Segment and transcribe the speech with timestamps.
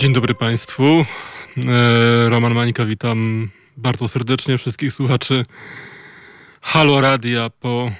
[0.00, 0.84] Dzień dobry Państwu.
[1.66, 5.44] E, Roman Mańka, witam bardzo serdecznie wszystkich słuchaczy
[6.60, 7.50] Halo Radia.
[7.50, 7.90] Po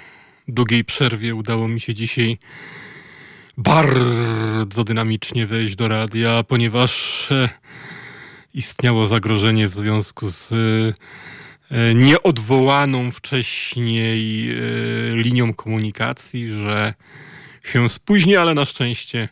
[0.47, 2.37] długiej przerwie udało mi się dzisiaj
[3.57, 7.49] bardzo dynamicznie wejść do radia, ponieważ e,
[8.53, 14.49] istniało zagrożenie w związku z e, nieodwołaną wcześniej
[15.13, 16.93] linią komunikacji, że
[17.63, 19.29] się spóźni, ale na szczęście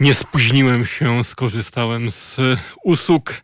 [0.00, 2.40] nie spóźniłem się, skorzystałem z
[2.84, 3.42] usług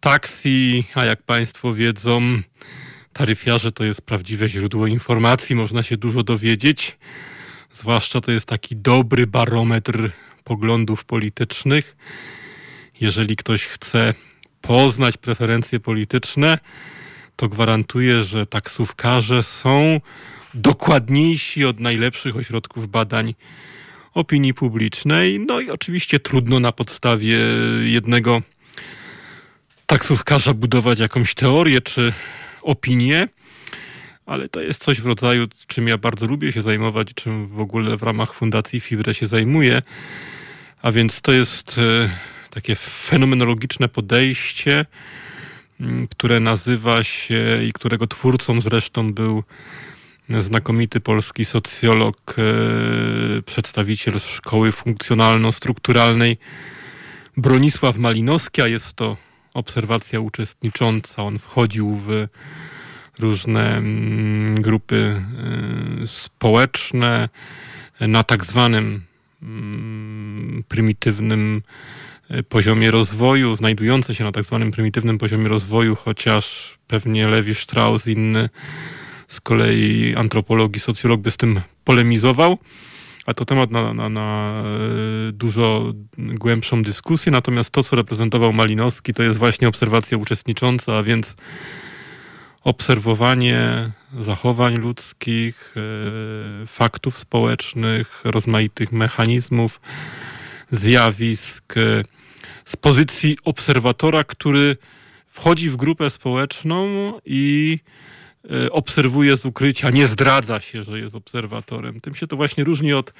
[0.00, 2.42] taksi, a jak Państwo wiedzą,
[3.12, 6.98] taryfiarze to jest prawdziwe źródło informacji, można się dużo dowiedzieć.
[7.72, 10.10] Zwłaszcza to jest taki dobry barometr
[10.44, 11.96] poglądów politycznych.
[13.00, 14.14] Jeżeli ktoś chce
[14.60, 16.58] poznać preferencje polityczne,
[17.36, 20.00] to gwarantuję, że taksówkarze są
[20.54, 23.34] dokładniejsi od najlepszych ośrodków badań
[24.14, 25.40] opinii publicznej.
[25.40, 27.38] No i oczywiście trudno na podstawie
[27.82, 28.42] jednego
[29.86, 32.12] taksówkarza budować jakąś teorię czy
[32.62, 33.28] opinię,
[34.26, 37.96] ale to jest coś w rodzaju, czym ja bardzo lubię się zajmować, czym w ogóle
[37.96, 39.82] w ramach Fundacji Fibre się zajmuję.
[40.82, 42.10] A więc to jest e,
[42.50, 44.86] takie fenomenologiczne podejście,
[46.10, 49.44] które nazywa się i którego twórcą zresztą był
[50.28, 56.36] znakomity polski socjolog, e, przedstawiciel szkoły funkcjonalno-strukturalnej
[57.36, 59.16] Bronisław Malinowski, a jest to
[59.54, 61.22] obserwacja uczestnicząca.
[61.22, 62.28] On wchodził w
[63.18, 64.96] różne mm, grupy
[66.02, 67.28] e, społeczne
[68.00, 69.02] na tak zwanym
[69.42, 71.62] mm, prymitywnym
[72.28, 78.06] e, poziomie rozwoju, znajdujące się na tak zwanym prymitywnym poziomie rozwoju, chociaż pewnie Lewi Strauss,
[78.06, 78.48] inny
[79.28, 82.58] z kolei antropolog i socjolog by z tym polemizował,
[83.26, 84.62] a to temat na, na, na
[85.28, 87.32] e, dużo głębszą dyskusję.
[87.32, 91.36] Natomiast to, co reprezentował Malinowski, to jest właśnie obserwacja uczestnicząca, a więc
[92.64, 93.90] obserwowanie
[94.20, 99.80] zachowań ludzkich, e, faktów społecznych, rozmaitych mechanizmów,
[100.70, 102.04] zjawisk e,
[102.64, 104.76] z pozycji obserwatora, który
[105.26, 107.78] wchodzi w grupę społeczną i
[108.70, 112.00] obserwuje z ukrycia, nie zdradza się, że jest obserwatorem.
[112.00, 113.12] Tym się to właśnie różni od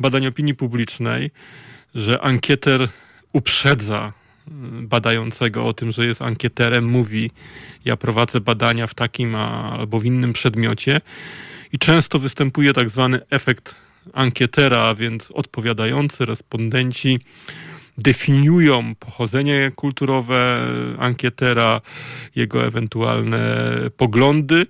[0.00, 1.30] badań opinii publicznej,
[1.94, 2.88] że ankieter
[3.32, 4.50] uprzedza e,
[4.82, 7.30] badającego o tym, że jest ankieterem, mówi:
[7.84, 11.00] Ja prowadzę badania w takim albo w innym przedmiocie,
[11.72, 13.74] i często występuje tak zwany efekt
[14.12, 17.20] ankietera, a więc odpowiadający respondenci
[17.98, 20.66] definiują pochodzenie kulturowe
[20.98, 21.80] ankietera,
[22.34, 24.66] jego ewentualne poglądy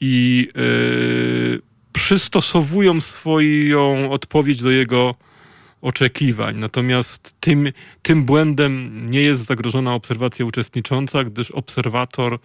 [0.00, 1.60] i yy,
[1.92, 5.14] przystosowują swoją odpowiedź do jego
[5.82, 6.56] oczekiwań.
[6.58, 12.38] Natomiast tym, tym błędem nie jest zagrożona obserwacja uczestnicząca, gdyż obserwator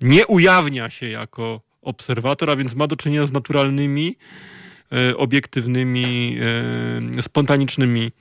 [0.00, 4.16] nie ujawnia się jako obserwator, a więc ma do czynienia z naturalnymi,
[4.92, 6.38] e, obiektywnymi,
[7.18, 8.12] e, spontanicznymi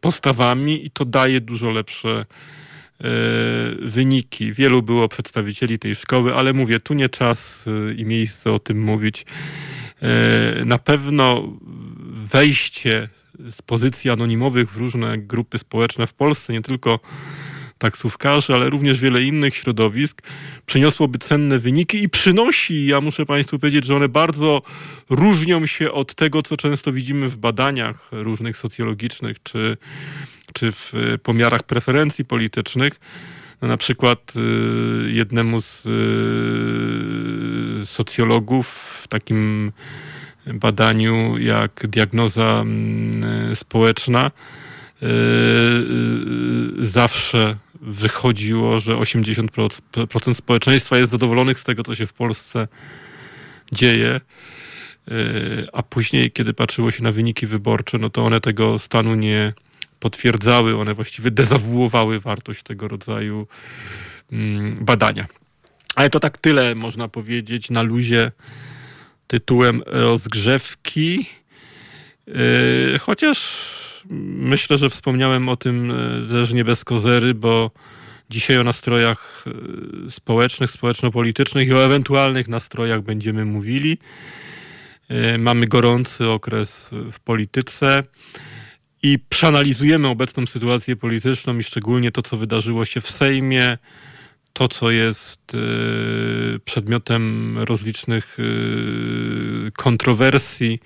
[0.00, 3.04] postawami i to daje dużo lepsze y,
[3.88, 4.52] wyniki.
[4.52, 8.82] Wielu było przedstawicieli tej szkoły, ale mówię, tu nie czas y, i miejsce o tym
[8.82, 9.26] mówić.
[10.64, 11.52] Na pewno
[12.12, 13.08] wejście
[13.50, 17.00] z pozycji anonimowych w różne grupy społeczne w Polsce, nie tylko
[17.78, 20.22] taksówkarzy, ale również wiele innych środowisk,
[20.66, 24.62] przyniosłoby cenne wyniki i przynosi, ja muszę Państwu powiedzieć, że one bardzo
[25.10, 29.76] różnią się od tego, co często widzimy w badaniach różnych socjologicznych czy,
[30.52, 30.92] czy w
[31.22, 33.00] pomiarach preferencji politycznych.
[33.62, 35.86] No, na przykład y, jednemu z
[37.82, 38.66] y, socjologów
[39.02, 39.72] w takim
[40.46, 44.30] badaniu jak diagnoza mm, społeczna
[45.02, 45.06] y,
[46.78, 52.68] zawsze wychodziło, że 80% społeczeństwa jest zadowolonych z tego, co się w Polsce
[53.72, 54.08] dzieje.
[54.10, 54.20] E,
[55.72, 59.52] a później, kiedy patrzyło się na wyniki wyborcze, no to one tego stanu nie
[60.00, 63.46] potwierdzały, one właściwie dezawuowały wartość tego rodzaju
[64.32, 65.26] mm, badania.
[65.94, 68.32] Ale to tak tyle można powiedzieć na luzie
[69.26, 71.26] tytułem rozgrzewki.
[72.28, 73.66] E, chociaż
[74.10, 77.70] myślę, że wspomniałem o tym e, też nie bez kozery, bo
[78.30, 79.44] dzisiaj o nastrojach
[80.06, 83.98] e, społecznych, społeczno-politycznych i o ewentualnych nastrojach będziemy mówili.
[85.08, 88.04] E, mamy gorący okres w polityce
[89.02, 93.78] i przeanalizujemy obecną sytuację polityczną i szczególnie to, co wydarzyło się w Sejmie,
[94.52, 95.52] to, co jest
[96.64, 98.36] przedmiotem rozlicznych
[99.76, 100.80] kontrowersji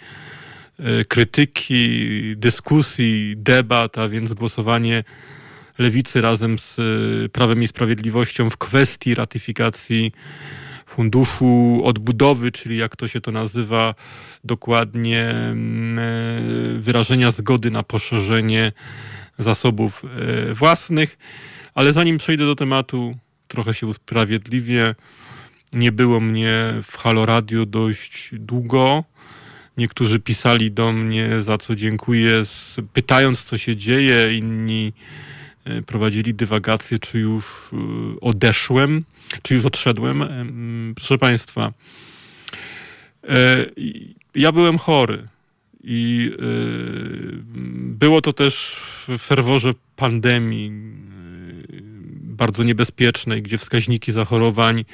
[1.08, 5.04] krytyki, dyskusji, debat, a więc głosowanie
[5.78, 6.76] lewicy razem z
[7.32, 10.12] Prawem i Sprawiedliwością w kwestii ratyfikacji
[10.86, 13.94] funduszu odbudowy, czyli jak to się to nazywa
[14.44, 16.00] dokładnie, mm,
[16.80, 18.72] wyrażenia zgody na poszerzenie
[19.38, 20.02] zasobów
[20.54, 21.18] własnych.
[21.74, 23.16] Ale zanim przejdę do tematu,
[23.48, 24.94] trochę się usprawiedliwię.
[25.72, 29.04] Nie było mnie w Halo Radio dość długo.
[29.80, 32.42] Niektórzy pisali do mnie, za co dziękuję,
[32.92, 34.34] pytając, co się dzieje.
[34.34, 34.92] Inni
[35.64, 37.76] e, prowadzili dywagację, czy już e,
[38.20, 39.04] odeszłem,
[39.42, 40.22] czy już odszedłem.
[40.22, 40.46] E,
[40.94, 41.72] proszę Państwa,
[44.34, 45.28] ja byłem chory
[45.84, 46.32] i
[47.74, 48.76] było to też
[49.08, 50.72] w ferworze pandemii
[52.22, 54.84] bardzo niebezpiecznej, gdzie wskaźniki zachorowań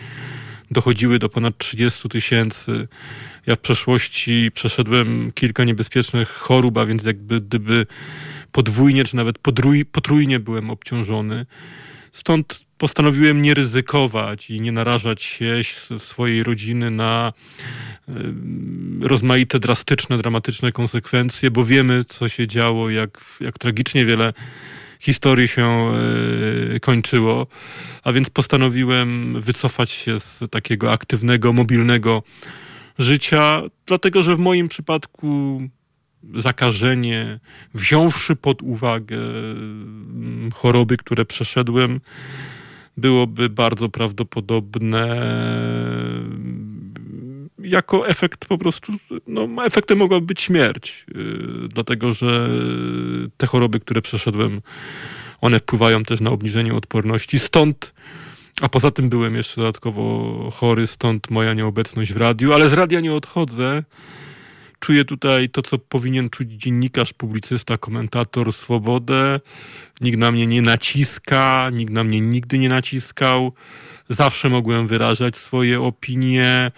[0.70, 2.88] dochodziły do ponad 30 tysięcy.
[3.46, 7.86] Ja w przeszłości przeszedłem kilka niebezpiecznych chorób, a więc jakby gdyby
[8.52, 9.38] podwójnie czy nawet
[9.92, 11.46] potrójnie byłem obciążony.
[12.12, 15.60] Stąd postanowiłem nie ryzykować i nie narażać się
[15.98, 17.32] swojej rodziny na
[19.00, 24.32] rozmaite drastyczne, dramatyczne konsekwencje, bo wiemy, co się działo, jak, jak tragicznie wiele
[25.00, 25.93] historii się
[26.75, 27.46] e, kończyło,
[28.02, 32.22] a więc postanowiłem wycofać się z takiego aktywnego, mobilnego
[32.98, 35.60] życia, dlatego że w moim przypadku
[36.34, 37.40] zakażenie,
[37.75, 42.00] wziąwszy pod uwagę mm, choroby, które przeszedłem,
[42.96, 45.22] byłoby bardzo prawdopodobne
[47.66, 48.92] jako efekt po prostu,
[49.26, 52.48] no, efektem mogła być śmierć, yy, dlatego że
[53.36, 54.60] te choroby, które przeszedłem,
[55.40, 57.38] one wpływają też na obniżenie odporności.
[57.38, 57.94] Stąd,
[58.60, 63.00] a poza tym byłem jeszcze dodatkowo chory, stąd moja nieobecność w radiu, ale z radia
[63.00, 63.82] nie odchodzę.
[64.80, 69.40] Czuję tutaj to, co powinien czuć dziennikarz, publicysta, komentator, swobodę.
[70.00, 73.52] Nikt na mnie nie naciska, nikt na mnie nigdy nie naciskał.
[74.08, 76.70] Zawsze mogłem wyrażać swoje opinie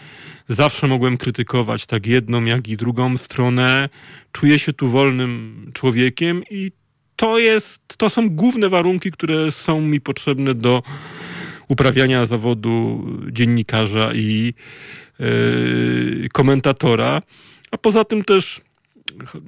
[0.49, 3.89] Zawsze mogłem krytykować tak jedną, jak i drugą stronę.
[4.33, 6.73] Czuję się tu wolnym człowiekiem i
[7.17, 10.83] to jest, to są główne warunki, które są mi potrzebne do
[11.69, 14.55] uprawiania zawodu dziennikarza i
[15.19, 17.23] yy, komentatora.
[17.71, 18.61] A poza tym też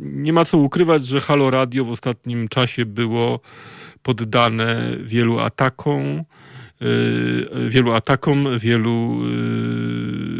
[0.00, 3.40] nie ma co ukrywać, że Halo Radio w ostatnim czasie było
[4.02, 6.24] poddane wielu atakom,
[7.68, 9.20] wielu atakom, wielu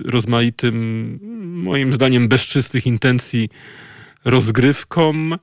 [0.07, 1.19] y, rozmaitym,
[1.63, 3.49] moim zdaniem, bezczystych intencji
[4.25, 5.39] rozgrywkom, y,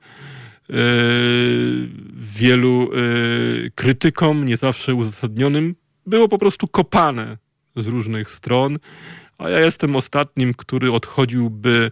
[2.14, 2.90] wielu
[3.74, 5.74] krytykom, nie zawsze uzasadnionym,
[6.06, 7.38] było po prostu kopane
[7.76, 8.78] z różnych stron,
[9.38, 11.90] a ja jestem ostatnim, który odchodziłby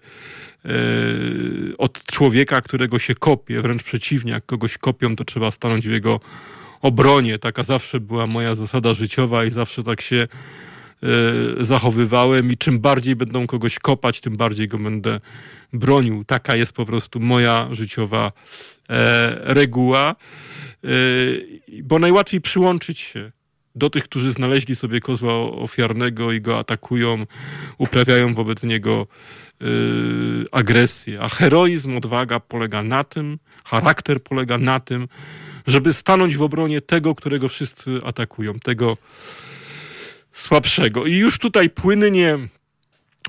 [1.78, 6.20] od człowieka, którego się kopie, wręcz przeciwnie, jak kogoś kopią, to trzeba stanąć w jego
[6.82, 7.38] obronie.
[7.38, 10.26] Taka zawsze była moja zasada życiowa i zawsze tak się
[11.60, 15.20] y, zachowywałem i czym bardziej będą kogoś kopać, tym bardziej go będę
[15.72, 16.24] bronił.
[16.24, 18.32] Taka jest po prostu moja życiowa
[18.88, 20.16] e, reguła,
[20.84, 20.88] e,
[21.82, 23.32] bo najłatwiej przyłączyć się
[23.74, 27.26] do tych, którzy znaleźli sobie kozła ofiarnego i go atakują,
[27.78, 29.06] uprawiają wobec niego
[30.52, 31.20] agresję.
[31.20, 35.08] A heroizm, odwaga polega na tym, charakter polega na tym,
[35.66, 38.96] żeby stanąć w obronie tego, którego wszyscy atakują, tego
[40.32, 41.06] słabszego.
[41.06, 42.38] I już tutaj płynnie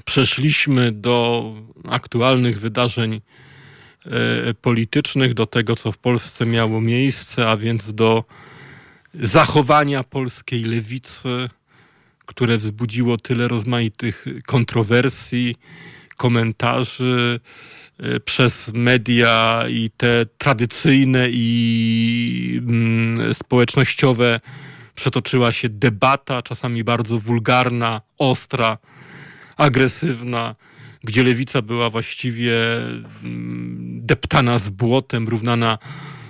[0.06, 1.44] przeszliśmy do
[1.89, 3.22] aktualnych wydarzeń
[4.06, 8.24] e, politycznych, do tego, co w Polsce miało miejsce, a więc do
[9.13, 11.50] zachowania polskiej lewicy,
[12.25, 15.56] które wzbudziło tyle rozmaitych kontrowersji,
[16.17, 17.39] komentarzy,
[18.25, 24.39] przez media i te tradycyjne i mm, społecznościowe
[24.95, 28.77] przetoczyła się debata, czasami bardzo wulgarna, ostra,
[29.57, 30.55] agresywna,
[31.03, 32.63] gdzie lewica była właściwie
[33.23, 35.77] mm, deptana z błotem, równana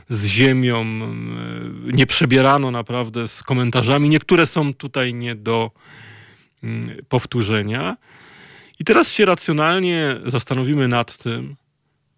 [0.09, 0.85] z ziemią.
[1.89, 4.09] Y, nie przebierano naprawdę z komentarzami.
[4.09, 5.71] Niektóre są tutaj nie do
[6.63, 7.97] mm, powtórzenia.
[8.79, 11.55] I teraz się racjonalnie zastanowimy nad tym,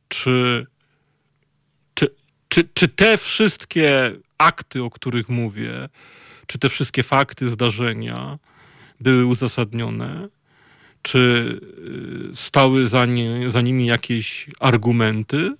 [0.07, 0.65] czy,
[1.93, 2.15] czy,
[2.49, 5.89] czy, czy te wszystkie akty, o których mówię,
[6.47, 8.39] czy te wszystkie fakty, zdarzenia
[8.99, 10.29] były uzasadnione,
[11.01, 11.19] czy
[12.31, 15.55] y, stały za, nie, za nimi jakieś argumenty,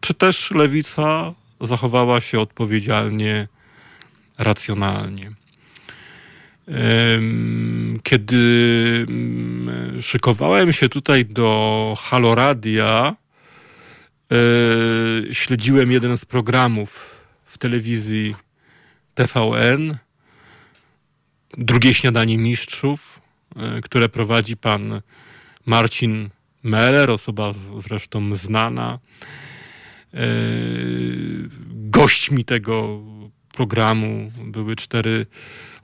[0.00, 3.48] czy też lewica zachowała się odpowiedzialnie,
[4.38, 5.43] racjonalnie.
[8.02, 9.06] Kiedy
[10.00, 13.16] szykowałem się tutaj do Haloradia,
[14.30, 18.34] Yy, śledziłem jeden z programów w telewizji
[19.14, 19.96] TVN,
[21.58, 23.20] drugie śniadanie mistrzów,
[23.56, 25.00] yy, które prowadzi pan
[25.66, 26.30] Marcin
[26.62, 28.98] Meller, osoba zresztą znana.
[30.12, 30.20] Yy,
[31.68, 33.00] gośćmi tego
[33.52, 35.26] programu były cztery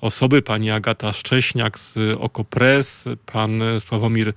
[0.00, 0.42] osoby.
[0.42, 4.32] Pani Agata Szcześniak z Okopres, pan Sławomir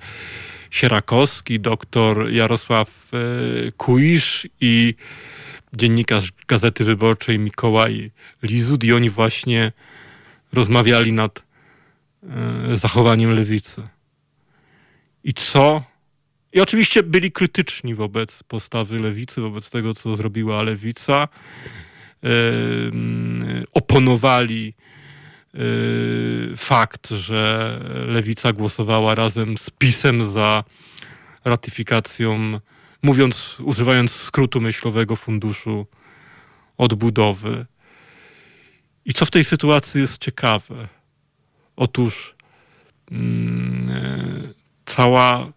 [0.69, 4.95] Sierakowski, doktor Jarosław e, Kuisz i
[5.73, 8.11] dziennikarz Gazety Wyborczej Mikołaj
[8.43, 9.71] Lizud i oni właśnie
[10.53, 11.43] rozmawiali nad
[12.23, 13.81] e, zachowaniem lewicy.
[15.23, 15.83] I co?
[16.53, 21.27] I oczywiście byli krytyczni wobec postawy lewicy, wobec tego, co zrobiła lewica.
[22.23, 22.29] E,
[23.71, 24.73] oponowali
[26.57, 30.63] fakt, że lewica głosowała razem z PiSem za
[31.45, 32.59] ratyfikacją,
[33.03, 35.87] mówiąc, używając skrótu myślowego Funduszu
[36.77, 37.65] Odbudowy.
[39.05, 40.87] I co w tej sytuacji jest ciekawe?
[41.75, 42.35] Otóż
[43.11, 44.53] mm, e,
[44.85, 45.47] cała e,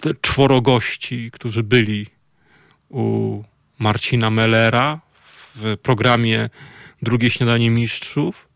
[0.00, 2.06] te czworo gości, którzy byli
[2.88, 3.42] u
[3.78, 5.00] Marcina Mellera
[5.54, 6.50] w programie
[7.02, 8.48] drugie śniadanie mistrzów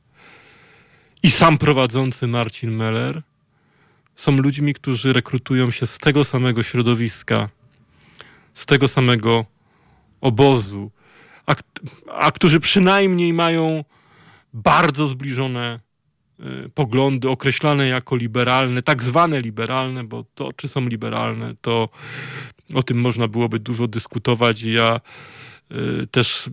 [1.22, 3.22] i sam prowadzący Marcin Meller
[4.16, 7.48] są ludźmi, którzy rekrutują się z tego samego środowiska,
[8.54, 9.44] z tego samego
[10.20, 10.90] obozu,
[11.46, 11.54] a,
[12.12, 13.84] a którzy przynajmniej mają
[14.54, 15.80] bardzo zbliżone
[16.40, 21.88] y, poglądy określane jako liberalne, tak zwane liberalne, bo to, czy są liberalne, to
[22.74, 24.62] o tym można byłoby dużo dyskutować.
[24.62, 25.51] Ja Y,
[26.10, 26.50] też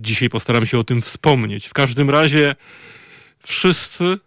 [0.00, 1.66] dzisiaj postaram się o tym wspomnieć.
[1.66, 2.56] W każdym razie
[3.42, 4.18] wszyscy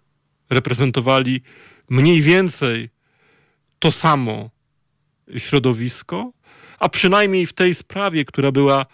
[0.50, 1.42] reprezentowali
[1.90, 2.90] mniej więcej
[3.80, 4.50] to samo
[5.38, 6.32] środowisko,
[6.80, 8.86] a przynajmniej w tej sprawie, która była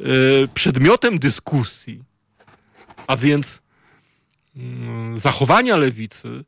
[0.00, 2.02] y, przedmiotem dyskusji,
[3.06, 3.62] a więc
[4.56, 6.44] mm, zachowania lewicy,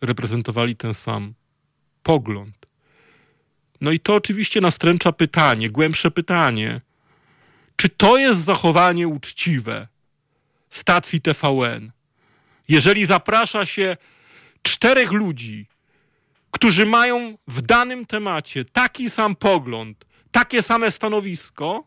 [0.00, 1.34] reprezentowali ten sam
[2.02, 2.66] pogląd.
[3.80, 6.80] No i to oczywiście nastręcza pytanie, głębsze pytanie,
[7.76, 9.88] czy to jest zachowanie uczciwe
[10.70, 11.92] stacji TVN?
[12.68, 13.96] Jeżeli zaprasza się
[14.62, 15.66] czterech ludzi,
[16.50, 21.84] którzy mają w danym temacie taki sam pogląd, takie same stanowisko,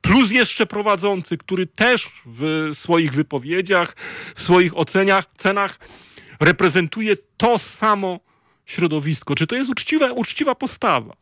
[0.00, 3.96] plus jeszcze prowadzący, który też w swoich wypowiedziach,
[4.34, 5.78] w swoich oceniach, cenach
[6.40, 8.20] reprezentuje to samo
[8.66, 9.34] środowisko.
[9.34, 11.16] Czy to jest uczciwa, uczciwa postawa?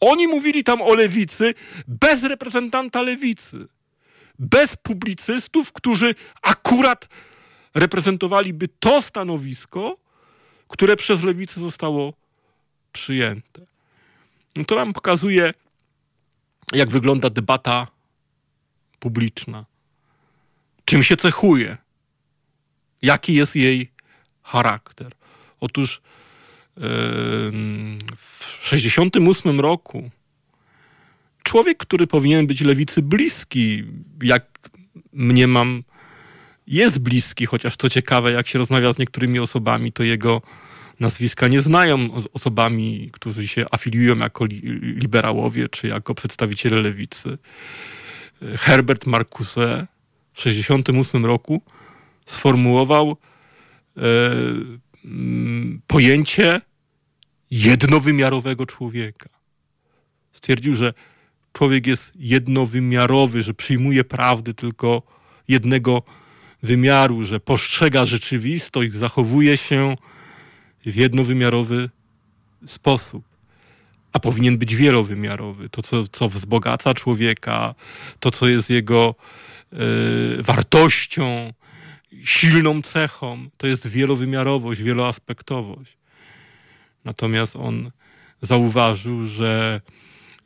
[0.00, 1.54] Oni mówili tam o lewicy
[1.88, 3.66] bez reprezentanta lewicy,
[4.38, 7.08] bez publicystów, którzy akurat
[7.74, 9.96] reprezentowaliby to stanowisko,
[10.68, 12.12] które przez lewicę zostało
[12.92, 13.66] przyjęte.
[14.56, 15.54] No to nam pokazuje,
[16.72, 17.86] jak wygląda debata
[19.00, 19.64] publiczna.
[20.84, 21.76] Czym się cechuje?
[23.02, 23.92] Jaki jest jej
[24.42, 25.12] charakter?
[25.60, 26.00] Otóż
[26.76, 30.10] w 68 roku
[31.42, 33.82] człowiek, który powinien być lewicy bliski,
[34.22, 34.44] jak
[35.12, 35.82] mniemam,
[36.66, 40.42] jest bliski, chociaż co ciekawe, jak się rozmawia z niektórymi osobami, to jego
[41.00, 44.44] nazwiska nie znają z osobami, którzy się afiliują jako
[44.82, 47.38] liberałowie czy jako przedstawiciele lewicy.
[48.56, 49.86] Herbert Marcuse
[50.32, 51.62] w 68 roku
[52.26, 53.16] sformułował
[53.96, 54.00] e,
[55.86, 56.60] pojęcie
[57.50, 59.28] jednowymiarowego człowieka.
[60.32, 60.94] Stwierdził, że
[61.52, 65.02] człowiek jest jednowymiarowy, że przyjmuje prawdy tylko
[65.48, 66.02] jednego
[66.62, 69.96] wymiaru, że postrzega rzeczywistość, zachowuje się
[70.86, 71.90] w jednowymiarowy
[72.66, 73.24] sposób.
[74.12, 75.68] A powinien być wielowymiarowy.
[75.68, 77.74] To, co, co wzbogaca człowieka,
[78.20, 79.14] to, co jest jego
[79.72, 79.76] y,
[80.42, 81.52] wartością,
[82.24, 85.96] silną cechą to jest wielowymiarowość, wieloaspektowość.
[87.04, 87.90] Natomiast on
[88.42, 89.80] zauważył, że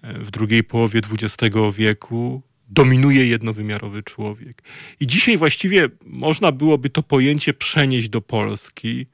[0.02, 4.62] e, w drugiej połowie XX wieku dominuje jednowymiarowy człowiek.
[5.00, 9.06] I dzisiaj właściwie można byłoby to pojęcie przenieść do Polski,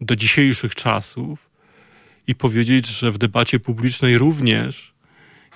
[0.00, 1.50] do dzisiejszych czasów
[2.26, 4.94] i powiedzieć, że w debacie publicznej również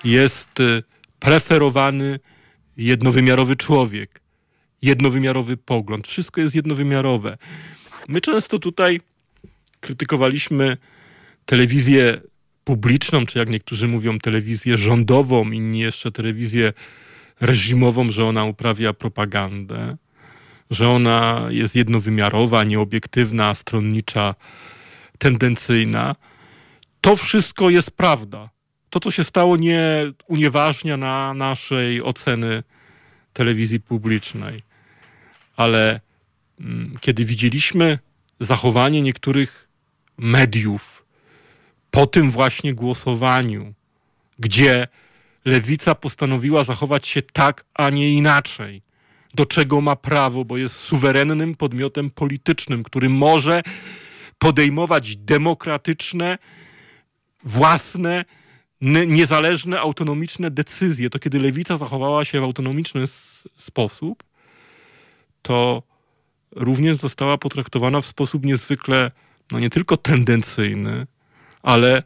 [0.03, 0.83] jest e,
[1.19, 2.19] preferowany
[2.77, 4.18] jednowymiarowy człowiek
[4.81, 6.07] jednowymiarowy pogląd.
[6.07, 7.37] Wszystko jest jednowymiarowe.
[8.07, 8.99] My często tutaj
[9.79, 10.77] krytykowaliśmy
[11.45, 12.21] telewizję
[12.63, 16.73] publiczną, czy jak niektórzy mówią, telewizję rządową, inni jeszcze telewizję
[17.41, 19.97] reżimową, że ona uprawia propagandę,
[20.71, 24.35] że ona jest jednowymiarowa, nieobiektywna, stronnicza,
[25.17, 26.15] tendencyjna.
[27.01, 28.49] To wszystko jest prawda.
[28.89, 32.63] to, co się stało, nie unieważnia na naszej oceny
[33.33, 34.68] telewizji publicznej.
[35.59, 35.99] Ale
[36.59, 37.99] mm, kiedy widzieliśmy
[38.39, 39.67] zachowanie niektórych
[40.17, 41.05] mediów
[41.91, 43.73] po tym właśnie głosowaniu,
[44.39, 44.87] gdzie
[45.45, 48.81] lewica postanowiła zachować się tak, a nie inaczej,
[49.33, 53.61] do czego ma prawo, bo jest suwerennym podmiotem politycznym, który może
[54.37, 56.37] podejmować demokratyczne,
[57.43, 58.25] własne,
[59.07, 61.09] niezależne, autonomiczne decyzje.
[61.09, 63.07] To kiedy lewica zachowała się w autonomiczny
[63.57, 64.28] sposób,
[65.41, 65.83] to
[66.55, 69.11] również została potraktowana w sposób niezwykle,
[69.51, 71.07] no nie tylko tendencyjny,
[71.61, 72.03] ale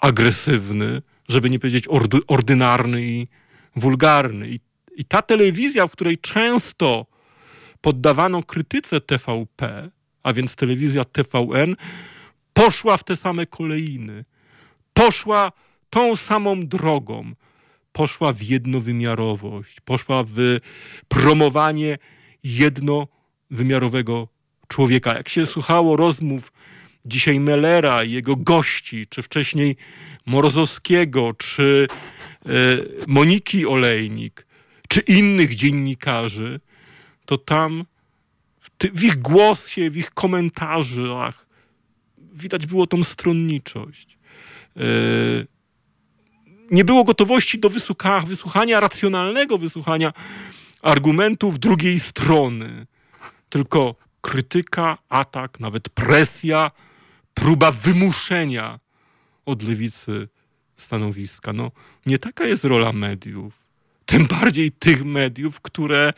[0.00, 3.28] agresywny, żeby nie powiedzieć ordy, ordynarny i
[3.76, 4.50] wulgarny.
[4.50, 4.60] I,
[4.96, 7.06] I ta telewizja, w której często
[7.80, 9.90] poddawano krytyce TVP,
[10.22, 11.76] a więc telewizja TVN,
[12.52, 14.24] poszła w te same kolejny.
[14.94, 15.52] Poszła
[15.90, 17.32] tą samą drogą.
[17.92, 20.58] Poszła w jednowymiarowość, poszła w
[21.08, 21.98] promowanie
[22.44, 24.28] jednowymiarowego
[24.68, 25.16] człowieka.
[25.16, 26.52] Jak się słuchało rozmów
[27.04, 29.76] dzisiaj Mellera i jego gości, czy wcześniej
[30.26, 31.86] Morozowskiego, czy
[32.46, 32.50] e,
[33.08, 34.46] Moniki Olejnik,
[34.88, 36.60] czy innych dziennikarzy,
[37.26, 37.84] to tam
[38.94, 41.46] w ich głosie, w ich komentarzach
[42.32, 44.18] widać było tą stronniczość.
[44.76, 44.80] E,
[46.70, 50.12] nie było gotowości do wysłucha, wysłuchania racjonalnego wysłuchania
[50.82, 52.86] argumentów drugiej strony,
[53.48, 56.70] tylko krytyka, atak, nawet presja,
[57.34, 58.80] próba wymuszenia
[59.46, 60.28] od lewicy
[60.76, 61.52] stanowiska.
[61.52, 61.70] No,
[62.06, 63.52] nie taka jest rola mediów.
[64.06, 66.12] Tym bardziej tych mediów, które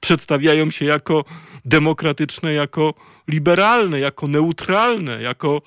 [0.00, 1.24] przedstawiają się jako
[1.64, 2.94] demokratyczne, jako
[3.28, 5.62] liberalne, jako neutralne, jako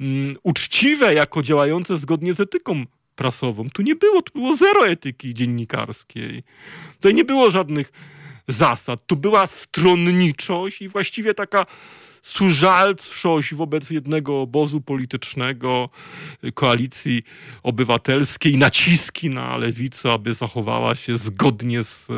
[0.00, 2.84] mm, uczciwe, jako działające zgodnie z etyką
[3.22, 3.70] prasową.
[3.70, 6.42] Tu nie było, tu było zero etyki dziennikarskiej.
[6.94, 7.92] Tutaj nie było żadnych
[8.48, 9.06] zasad.
[9.06, 11.66] Tu była stronniczość i właściwie taka
[12.22, 15.88] służalczość wobec jednego obozu politycznego,
[16.54, 17.22] koalicji
[17.62, 22.14] obywatelskiej, naciski na lewicę, aby zachowała się zgodnie z e,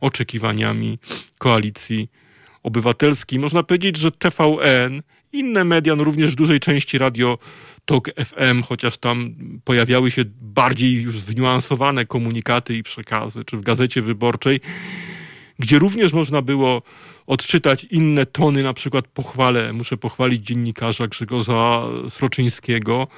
[0.00, 0.98] oczekiwaniami
[1.38, 2.08] koalicji
[2.62, 3.38] obywatelskiej.
[3.38, 7.38] Można powiedzieć, że TVN, inne media, no również w dużej części radio
[7.90, 14.02] TOK FM, chociaż tam pojawiały się bardziej już zniuansowane komunikaty i przekazy, czy w Gazecie
[14.02, 14.60] Wyborczej,
[15.58, 16.82] gdzie również można było
[17.26, 23.08] odczytać inne tony, na przykład pochwalę, muszę pochwalić dziennikarza Grzegorza Sroczyńskiego,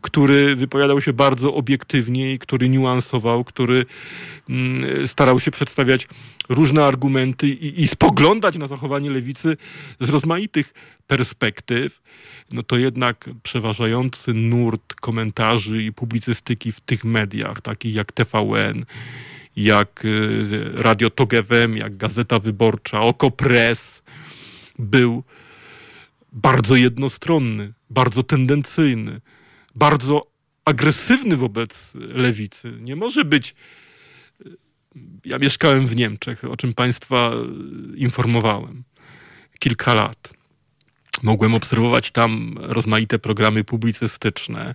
[0.00, 3.86] który wypowiadał się bardzo obiektywnie i który niuansował, który
[4.50, 6.08] mm, starał się przedstawiać
[6.48, 9.56] różne argumenty i, i spoglądać na zachowanie lewicy
[10.00, 10.74] z rozmaitych
[11.06, 12.01] perspektyw
[12.50, 18.84] no to jednak przeważający nurt komentarzy i publicystyki w tych mediach, takich jak TVN,
[19.56, 21.10] jak y, Radio
[21.46, 24.02] FM, jak Gazeta Wyborcza, Okopres,
[24.78, 25.22] był
[26.32, 29.20] bardzo jednostronny, bardzo tendencyjny,
[29.74, 30.26] bardzo
[30.64, 32.72] agresywny wobec lewicy.
[32.80, 33.54] Nie może być.
[34.46, 34.56] Y,
[35.24, 37.32] ja mieszkałem w Niemczech, o czym Państwa
[37.96, 38.82] informowałem
[39.58, 40.41] kilka lat.
[41.22, 44.74] Mogłem obserwować tam rozmaite programy publicystyczne.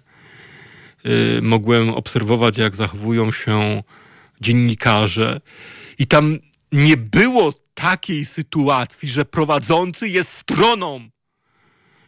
[1.05, 3.83] Y, mogłem obserwować, jak zachowują się
[4.41, 5.41] dziennikarze.
[5.99, 6.37] I tam
[6.71, 11.09] nie było takiej sytuacji, że prowadzący jest stroną,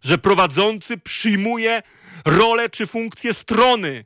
[0.01, 1.81] że prowadzący przyjmuje
[2.25, 4.05] rolę czy funkcję strony.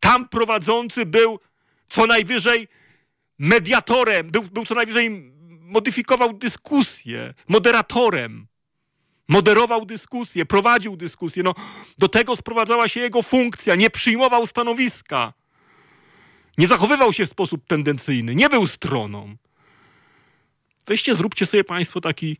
[0.00, 1.40] Tam prowadzący był
[1.88, 2.68] co najwyżej
[3.38, 8.46] mediatorem, był, był co najwyżej modyfikował dyskusję, moderatorem.
[9.30, 11.42] Moderował dyskusję, prowadził dyskusję.
[11.42, 11.54] No,
[11.98, 13.74] do tego sprowadzała się jego funkcja.
[13.74, 15.32] Nie przyjmował stanowiska.
[16.58, 18.34] Nie zachowywał się w sposób tendencyjny.
[18.34, 19.36] Nie był stroną.
[20.86, 22.36] Weźcie, zróbcie sobie Państwo taki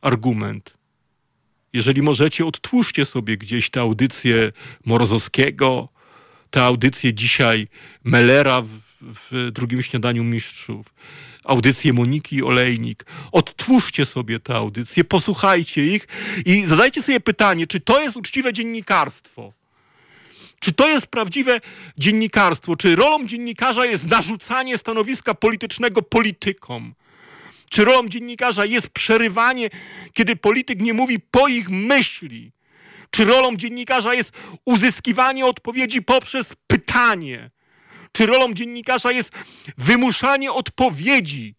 [0.00, 0.74] argument.
[1.72, 4.52] Jeżeli możecie, odtwórzcie sobie gdzieś te audycje
[4.84, 5.88] Morozowskiego,
[6.50, 7.68] te audycje dzisiaj
[8.04, 8.68] Mellera w,
[9.00, 10.94] w drugim śniadaniu mistrzów
[11.44, 13.04] audycję Moniki Olejnik.
[13.32, 16.08] Odtwórzcie sobie te audycje, posłuchajcie ich
[16.46, 19.52] i zadajcie sobie pytanie, czy to jest uczciwe dziennikarstwo?
[20.60, 21.60] Czy to jest prawdziwe
[21.98, 22.76] dziennikarstwo?
[22.76, 26.94] Czy rolą dziennikarza jest narzucanie stanowiska politycznego politykom?
[27.70, 29.70] Czy rolą dziennikarza jest przerywanie,
[30.12, 32.52] kiedy polityk nie mówi po ich myśli?
[33.10, 34.32] Czy rolą dziennikarza jest
[34.64, 37.50] uzyskiwanie odpowiedzi poprzez pytanie?
[38.16, 39.30] Czy rolą dziennikarza jest
[39.78, 41.54] wymuszanie odpowiedzi?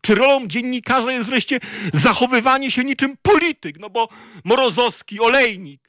[0.00, 1.60] Czy rolą dziennikarza jest wreszcie
[1.94, 3.78] zachowywanie się niczym polityk?
[3.78, 4.08] No bo
[4.44, 5.86] Morozowski, Olejnik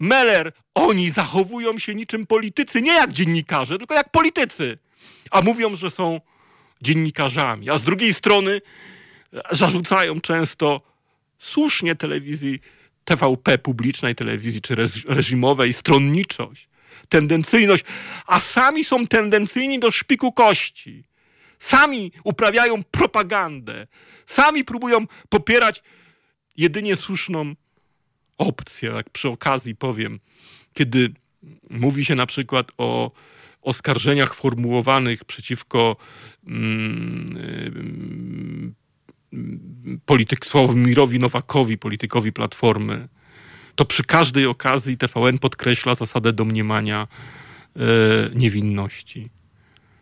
[0.00, 4.78] Meller, oni zachowują się niczym politycy, nie jak dziennikarze, tylko jak politycy.
[5.30, 6.20] A mówią, że są
[6.82, 7.70] dziennikarzami.
[7.70, 8.60] A z drugiej strony
[9.50, 10.80] zarzucają często
[11.38, 12.60] słusznie telewizji
[13.04, 16.68] TVP publicznej, telewizji czy reżimowej stronniczość,
[17.08, 17.84] tendencyjność,
[18.26, 21.04] a sami są tendencyjni do szpiku kości.
[21.58, 23.86] Sami uprawiają propagandę,
[24.26, 25.82] sami próbują popierać
[26.56, 27.54] jedynie słuszną
[28.38, 28.90] opcję.
[28.90, 30.20] Jak przy okazji powiem,
[30.74, 31.12] kiedy
[31.70, 33.10] mówi się na przykład o
[33.62, 35.96] oskarżeniach formułowanych przeciwko
[36.46, 38.74] mm,
[40.06, 43.08] polityk Sławomirowi Nowakowi, politykowi Platformy,
[43.78, 47.08] to przy każdej okazji TVN podkreśla zasadę domniemania
[47.76, 47.80] e,
[48.34, 49.30] niewinności.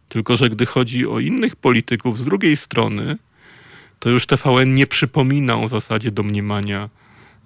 [0.08, 3.16] Tylko, że gdy chodzi o innych polityków z drugiej strony,
[3.98, 6.90] to już TVN nie przypomina o zasadzie domniemania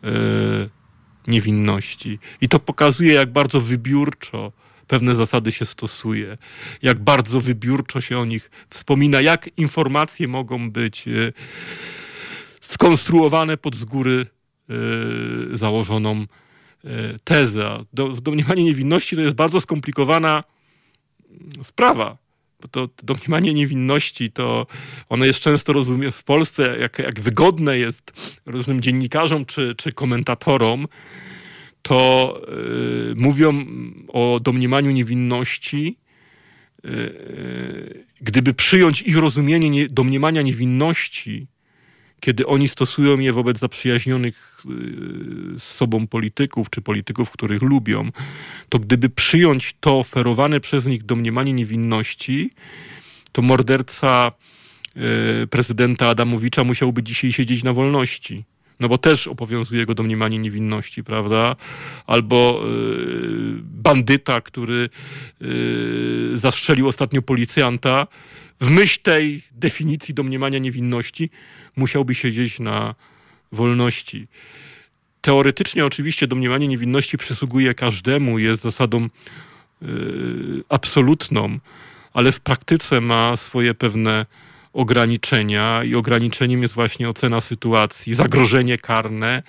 [0.04, 0.10] e,
[1.26, 2.18] niewinności.
[2.40, 4.52] I to pokazuje, jak bardzo wybiórczo
[4.86, 6.38] pewne zasady się stosuje,
[6.82, 11.32] jak bardzo wybiórczo się o nich wspomina, jak informacje mogą być e,
[12.60, 14.26] skonstruowane pod z góry
[15.52, 16.26] założoną
[16.84, 17.78] e, tezę.
[18.22, 20.44] Domniemanie niewinności to jest bardzo skomplikowana
[21.62, 22.16] sprawa.
[22.60, 24.66] Bo to domniemanie niewinności to
[25.08, 28.12] ono jest często rozumie w Polsce, jak, jak wygodne jest
[28.46, 30.86] różnym dziennikarzom czy, czy komentatorom,
[31.82, 32.40] to
[33.12, 33.66] y, mówią
[34.08, 35.96] o domniemaniu niewinności,
[36.84, 41.46] y, y, gdyby przyjąć ich rozumienie nie, domniemania niewinności,
[42.20, 44.64] kiedy oni stosują je wobec zaprzyjaźnionych
[45.58, 48.10] z sobą polityków, czy polityków, których lubią,
[48.68, 52.50] to gdyby przyjąć to oferowane przez nich domniemanie niewinności,
[53.32, 54.32] to morderca
[55.50, 58.44] prezydenta Adamowicza musiałby dzisiaj siedzieć na wolności
[58.80, 61.56] no bo też obowiązuje go domniemanie niewinności, prawda?
[62.06, 64.90] Albo y, bandyta, który
[65.42, 68.06] y, zastrzelił ostatnio policjanta,
[68.60, 71.30] w myśl tej definicji domniemania niewinności
[71.76, 72.94] musiałby siedzieć na
[73.52, 74.28] wolności.
[75.20, 79.88] Teoretycznie oczywiście domniemanie niewinności przysługuje każdemu, jest zasadą y,
[80.68, 81.58] absolutną,
[82.12, 84.26] ale w praktyce ma swoje pewne
[84.72, 89.42] ograniczenia i ograniczeniem jest właśnie ocena sytuacji, zagrożenie karne,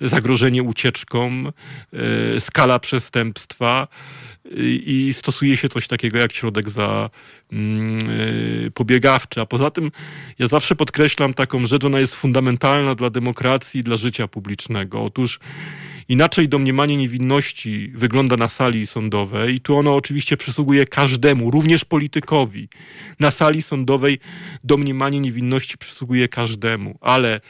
[0.00, 1.44] zagrożenie ucieczką,
[2.36, 3.88] e, skala przestępstwa
[4.86, 7.10] i stosuje się coś takiego jak środek za
[7.52, 7.56] e,
[8.70, 9.40] pobiegawczy.
[9.40, 9.90] A poza tym
[10.38, 15.04] ja zawsze podkreślam taką rzecz, ona jest fundamentalna dla demokracji i dla życia publicznego.
[15.04, 15.40] Otóż
[16.08, 22.68] Inaczej domniemanie niewinności wygląda na sali sądowej i tu ono oczywiście przysługuje każdemu, również politykowi.
[23.20, 24.18] Na sali sądowej
[24.64, 27.40] domniemanie niewinności przysługuje każdemu, ale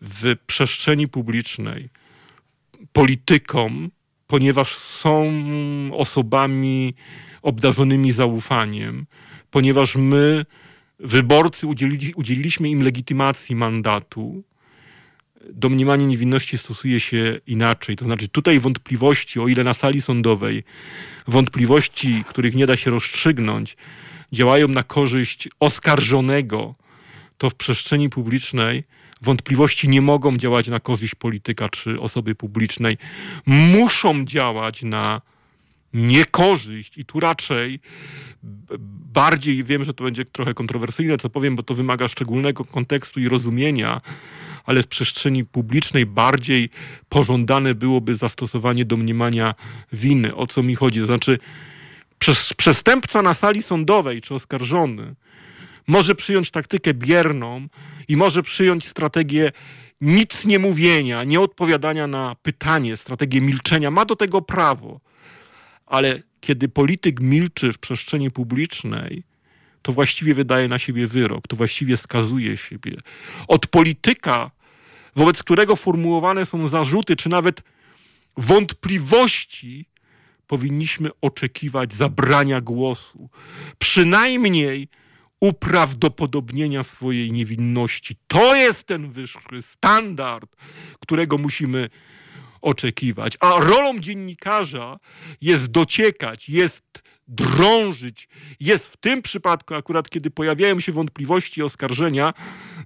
[0.00, 1.88] w przestrzeni publicznej
[2.92, 3.90] politykom,
[4.32, 5.32] ponieważ są
[5.92, 6.94] osobami
[7.42, 9.06] obdarzonymi zaufaniem,
[9.50, 10.44] ponieważ my,
[10.98, 14.42] wyborcy, udzielili, udzieliliśmy im legitymacji mandatu,
[15.50, 17.96] domniemanie niewinności stosuje się inaczej.
[17.96, 20.64] To znaczy tutaj wątpliwości, o ile na sali sądowej
[21.28, 23.76] wątpliwości, których nie da się rozstrzygnąć,
[24.32, 26.74] działają na korzyść oskarżonego,
[27.38, 28.84] to w przestrzeni publicznej
[29.22, 32.98] wątpliwości nie mogą działać na korzyść polityka czy osoby publicznej.
[33.46, 35.20] Muszą działać na
[35.94, 37.80] niekorzyść i tu raczej
[39.12, 43.28] bardziej wiem, że to będzie trochę kontrowersyjne, co powiem, bo to wymaga szczególnego kontekstu i
[43.28, 44.00] rozumienia,
[44.64, 46.70] ale w przestrzeni publicznej bardziej
[47.08, 49.54] pożądane byłoby zastosowanie domniemania
[49.92, 50.34] winy.
[50.34, 51.00] O co mi chodzi?
[51.00, 51.38] To znaczy,
[52.56, 55.14] przestępca na sali sądowej czy oskarżony
[55.86, 57.68] może przyjąć taktykę bierną
[58.08, 59.52] i może przyjąć strategię
[60.00, 63.90] nic nie mówienia, nie odpowiadania na pytanie, strategię milczenia.
[63.90, 65.00] Ma do tego prawo.
[65.86, 69.22] Ale kiedy polityk milczy w przestrzeni publicznej,
[69.82, 72.96] to właściwie wydaje na siebie wyrok, to właściwie skazuje siebie.
[73.48, 74.50] Od polityka,
[75.16, 77.62] wobec którego formułowane są zarzuty, czy nawet
[78.36, 79.86] wątpliwości,
[80.46, 83.28] powinniśmy oczekiwać zabrania głosu,
[83.78, 84.88] przynajmniej
[85.42, 88.16] uprawdopodobnienia swojej niewinności.
[88.26, 90.56] To jest ten wyższy standard,
[91.00, 91.90] którego musimy
[92.60, 93.36] oczekiwać.
[93.40, 94.98] A rolą dziennikarza
[95.40, 98.28] jest dociekać, jest drążyć,
[98.60, 102.34] jest w tym przypadku, akurat kiedy pojawiają się wątpliwości i oskarżenia,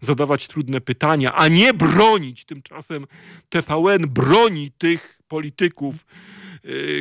[0.01, 2.45] zadawać trudne pytania, a nie bronić.
[2.45, 3.05] Tymczasem
[3.49, 6.07] TVN broni tych polityków,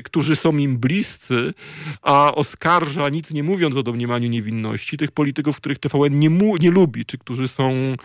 [0.03, 1.53] którzy są im bliscy,
[2.01, 6.71] a oskarża, nic nie mówiąc o domniemaniu niewinności, tych polityków, których TVN nie, mu, nie
[6.71, 7.95] lubi, czy którzy są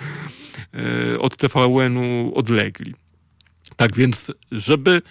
[0.73, 2.95] yy, od TVN-u odlegli.
[3.77, 5.03] Tak więc, żeby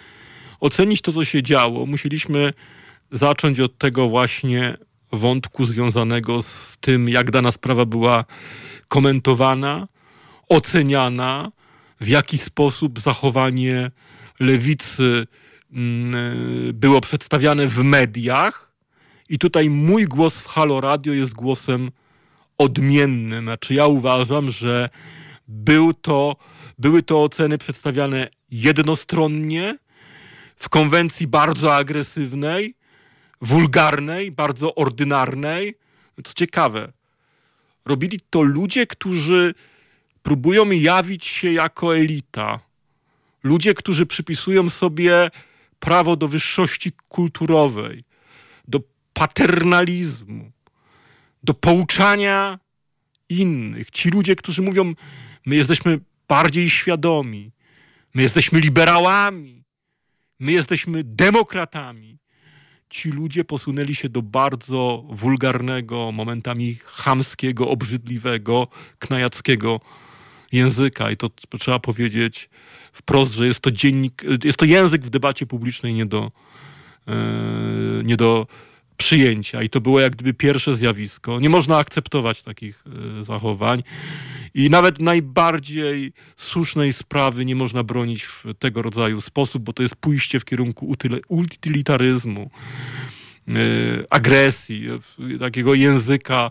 [0.60, 2.52] ocenić to, co się działo, musieliśmy
[3.12, 4.76] zacząć od tego właśnie
[5.12, 8.24] wątku związanego z tym, jak dana sprawa była
[8.88, 9.88] komentowana,
[10.48, 11.52] oceniana,
[12.00, 13.90] w jaki sposób zachowanie
[14.40, 15.26] lewicy
[16.72, 18.72] było przedstawiane w mediach.
[19.28, 21.90] I tutaj mój głos w Halo Radio jest głosem
[22.58, 23.44] odmiennym.
[23.44, 24.90] Znaczy, ja uważam, że
[25.48, 26.36] był to,
[26.78, 29.78] były to oceny przedstawiane jednostronnie,
[30.56, 32.74] w konwencji bardzo agresywnej,
[33.40, 35.74] wulgarnej, bardzo ordynarnej.
[36.24, 36.92] Co ciekawe,
[37.84, 39.54] robili to ludzie, którzy
[40.22, 42.60] próbują jawić się jako elita.
[43.42, 45.30] Ludzie, którzy przypisują sobie
[45.80, 48.04] prawo do wyższości kulturowej,
[48.68, 48.80] do
[49.12, 50.50] paternalizmu,
[51.42, 52.58] do pouczania
[53.28, 53.90] innych.
[53.90, 54.94] Ci ludzie, którzy mówią,
[55.46, 57.52] my jesteśmy bardziej świadomi,
[58.14, 59.64] my jesteśmy liberałami,
[60.38, 62.18] my jesteśmy demokratami.
[62.90, 69.80] Ci ludzie posunęli się do bardzo wulgarnego, momentami chamskiego, obrzydliwego, knajackiego
[70.52, 71.10] języka.
[71.10, 72.50] I to trzeba powiedzieć
[72.92, 76.32] wprost, że jest to dziennik, jest to język w debacie publicznej nie do,
[77.08, 77.14] e,
[78.04, 78.46] nie do
[79.00, 79.62] przyjęcia.
[79.62, 81.40] I to było jak gdyby pierwsze zjawisko.
[81.40, 82.84] Nie można akceptować takich
[83.20, 83.82] e, zachowań.
[84.54, 89.96] I nawet najbardziej słusznej sprawy nie można bronić w tego rodzaju sposób, bo to jest
[89.96, 90.94] pójście w kierunku
[91.28, 92.50] utylitaryzmu,
[93.48, 93.52] e,
[94.10, 94.86] agresji,
[95.40, 96.50] takiego języka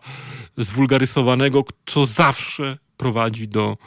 [0.58, 3.78] zwulgarysowanego, co zawsze prowadzi do,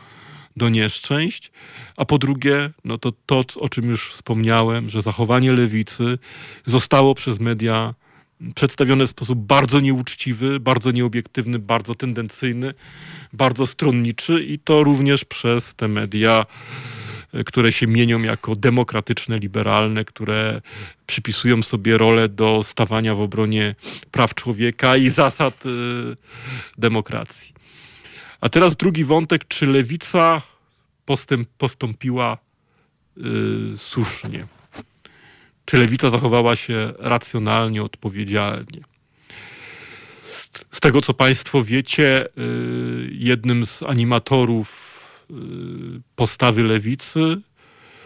[0.56, 1.50] do nieszczęść.
[1.96, 6.18] A po drugie, no to to, o czym już wspomniałem, że zachowanie lewicy
[6.66, 7.94] zostało przez media
[8.54, 12.74] przedstawione w sposób bardzo nieuczciwy, bardzo nieobiektywny, bardzo tendencyjny,
[13.32, 16.46] bardzo stronniczy i to również przez te media,
[17.46, 20.62] które się mienią jako demokratyczne, liberalne, które
[21.06, 23.74] przypisują sobie rolę do stawania w obronie
[24.10, 25.68] praw człowieka i zasad y,
[26.78, 27.51] demokracji.
[28.42, 30.42] A teraz drugi wątek, czy lewica
[31.04, 32.38] postęp, postąpiła
[33.16, 34.46] yy, słusznie?
[35.64, 38.80] Czy lewica zachowała się racjonalnie, odpowiedzialnie?
[40.70, 44.98] Z tego, co Państwo wiecie, yy, jednym z animatorów
[45.30, 45.36] yy,
[46.16, 47.40] postawy lewicy,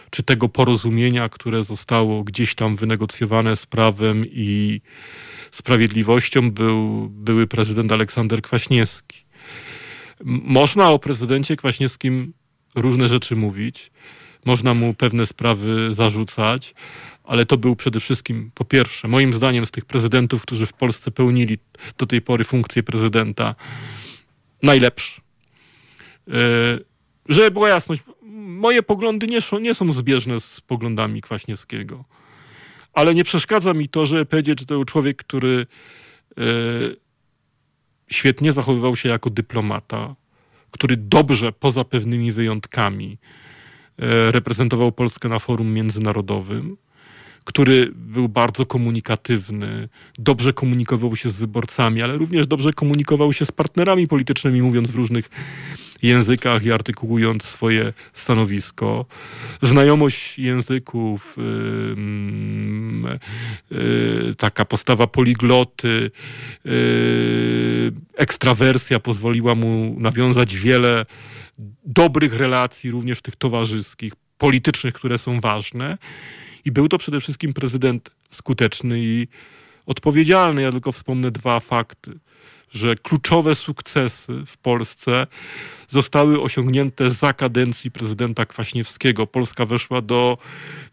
[0.09, 4.81] czy tego porozumienia, które zostało gdzieś tam wynegocjowane z prawem i
[5.51, 9.26] sprawiedliwością, był były prezydent Aleksander Kwaśniewski.
[10.25, 12.33] Można o prezydencie Kwaśniewskim
[12.75, 13.91] różne rzeczy mówić,
[14.45, 16.73] można mu pewne sprawy zarzucać,
[17.23, 21.11] ale to był przede wszystkim, po pierwsze, moim zdaniem z tych prezydentów, którzy w Polsce
[21.11, 21.57] pełnili
[21.97, 23.55] do tej pory funkcję prezydenta,
[24.63, 25.21] najlepszy.
[26.27, 26.33] E,
[27.29, 28.03] żeby była jasność,
[28.47, 32.03] moje poglądy nie są, nie są zbieżne z poglądami Kwaśniewskiego,
[32.93, 35.67] ale nie przeszkadza mi to, żeby powiedzieć, że to był człowiek, który
[36.37, 36.43] e,
[38.09, 40.15] świetnie zachowywał się jako dyplomata,
[40.71, 43.17] który dobrze, poza pewnymi wyjątkami,
[43.99, 46.77] e, reprezentował Polskę na forum międzynarodowym,
[47.43, 49.89] który był bardzo komunikatywny,
[50.19, 54.95] dobrze komunikował się z wyborcami, ale również dobrze komunikował się z partnerami politycznymi, mówiąc w
[54.95, 55.29] różnych
[56.01, 59.05] językach i artykułując swoje stanowisko.
[59.61, 61.37] Znajomość języków,
[63.69, 66.11] yy, taka postawa poligloty,
[66.65, 71.05] yy, ekstrawersja pozwoliła mu nawiązać wiele
[71.85, 75.97] dobrych relacji, również tych towarzyskich, politycznych, które są ważne.
[76.65, 79.27] I był to przede wszystkim prezydent skuteczny i
[79.85, 80.61] odpowiedzialny.
[80.61, 82.19] Ja tylko wspomnę dwa fakty
[82.71, 85.27] że kluczowe sukcesy w Polsce
[85.87, 89.27] zostały osiągnięte za kadencji prezydenta Kwaśniewskiego.
[89.27, 90.37] Polska weszła do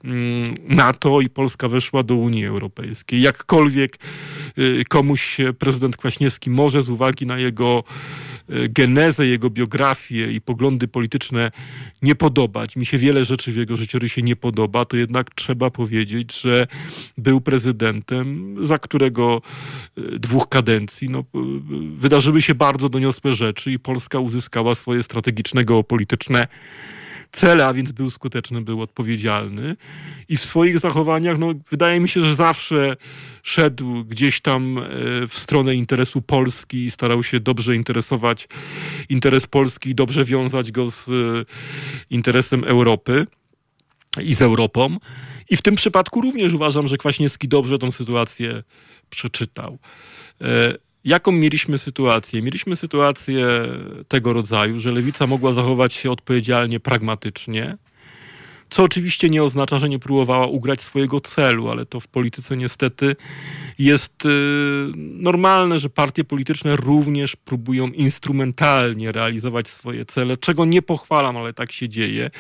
[0.04, 3.20] mm, NATO i Polska weszła do Unii Europejskiej.
[3.20, 3.98] Jakkolwiek
[4.58, 7.84] y, komuś prezydent Kwaśniewski może z uwagi na jego
[8.68, 11.50] genezę, jego biografię i poglądy polityczne
[12.02, 12.76] nie podobać.
[12.76, 16.66] Mi się wiele rzeczy w jego życiorysie nie podoba, to jednak trzeba powiedzieć, że
[17.18, 19.42] był prezydentem, za którego
[19.98, 21.24] y, dwóch kadencji no,
[21.98, 26.46] wydarzyły się bardzo doniosłe rzeczy i Polska uzyskała swoje strategiczne, geopolityczne
[27.35, 29.77] cele, a więc był skuteczny, był odpowiedzialny
[30.29, 32.97] i w swoich zachowaniach, no, wydaje mi się, że zawsze
[33.42, 34.83] szedł gdzieś tam e,
[35.29, 38.49] w stronę interesu Polski i starał się dobrze interesować
[39.09, 41.12] interes Polski dobrze wiązać go z e,
[42.11, 43.27] interesem Europy
[44.23, 44.97] i z Europą.
[45.51, 48.62] I w tym przypadku również uważam, że Kwaśniewski dobrze tą sytuację
[49.11, 49.79] przeczytał.
[51.05, 52.43] Jaką mieliśmy sytuację?
[52.43, 53.47] Mieliśmy sytuację
[54.09, 57.77] tego rodzaju, że lewica mogła zachować się odpowiedzialnie, pragmatycznie,
[58.71, 63.17] co oczywiście nie oznacza, że nie próbowała ugrać swojego celu, ale to w polityce niestety
[63.79, 64.29] jest y,
[64.97, 71.73] normalne, że partie polityczne również próbują instrumentalnie realizować swoje cele, czego nie pochwalam, ale tak
[71.73, 72.31] się dzieje.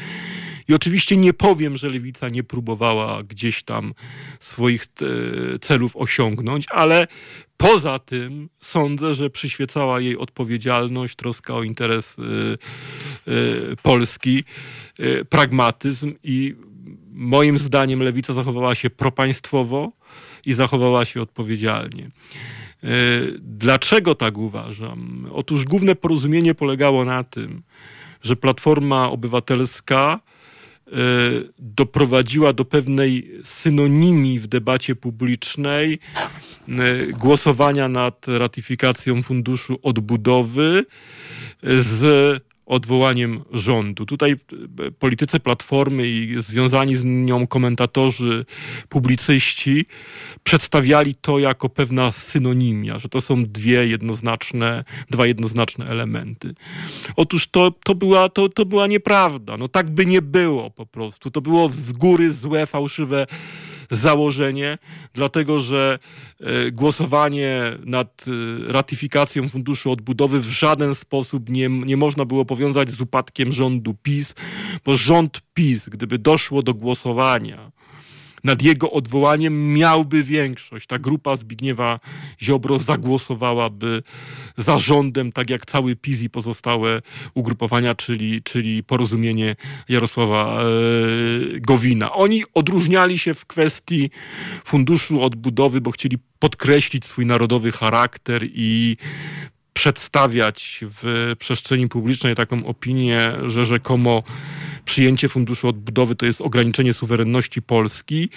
[0.68, 3.94] I oczywiście nie powiem, że lewica nie próbowała gdzieś tam
[4.40, 7.06] swoich e, celów osiągnąć, ale
[7.56, 14.44] poza tym sądzę, że przyświecała jej odpowiedzialność, troska o interes e, e, Polski,
[15.28, 16.54] pragmatyzm i
[17.12, 19.92] moim zdaniem lewica zachowała się propaństwowo
[20.46, 22.10] i zachowała się odpowiedzialnie.
[23.38, 25.28] Dlaczego tak uważam?
[25.32, 27.62] Otóż główne porozumienie polegało na tym,
[28.22, 30.20] że Platforma Obywatelska
[31.58, 35.98] doprowadziła do pewnej synonimii w debacie publicznej
[36.68, 40.84] e, głosowania nad ratyfikacją Funduszu Odbudowy
[41.62, 42.04] z
[42.66, 44.06] odwołaniem rządu.
[44.06, 48.46] Tutaj e, politycy Platformy i związani z nią komentatorzy,
[48.88, 49.86] publicyści
[50.44, 56.54] przedstawiali to jako pewna synonimia, że to są dwie jednoznaczne, dwa jednoznaczne elementy.
[57.16, 59.56] Otóż to, to, była, to, to była nieprawda.
[59.56, 61.30] No tak by nie było po prostu.
[61.30, 63.26] To było z góry złe, fałszywe
[63.94, 64.78] założenie,
[65.14, 65.98] dlatego że
[66.40, 68.24] e, głosowanie nad
[68.68, 73.94] e, ratyfikacją Funduszu Odbudowy w żaden sposób nie, nie można było powiązać z upadkiem rządu
[74.02, 74.34] PiS,
[74.84, 77.70] bo rząd PiS, gdyby doszło do głosowania,
[78.44, 80.86] nad jego odwołaniem miałby większość.
[80.86, 82.00] Ta grupa Zbigniewa
[82.42, 84.02] Ziobro zagłosowałaby
[84.56, 87.02] za rządem, tak jak cały PiS i pozostałe
[87.34, 89.56] ugrupowania, czyli, czyli porozumienie
[89.88, 90.64] Jarosława e,
[91.60, 92.12] Gowina.
[92.12, 94.10] Oni odróżniali się w kwestii
[94.64, 98.96] funduszu odbudowy, bo chcieli podkreślić swój narodowy charakter i
[99.74, 104.22] przedstawiać w przestrzeni publicznej taką opinię, że rzekomo
[104.84, 108.28] przyjęcie funduszu odbudowy to jest ograniczenie suwerenności Polski,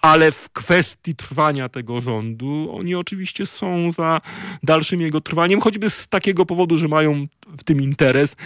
[0.00, 4.20] ale w kwestii trwania tego rządu oni oczywiście są za
[4.62, 7.26] dalszym jego trwaniem, choćby z takiego powodu, że mają
[7.58, 8.36] w tym interes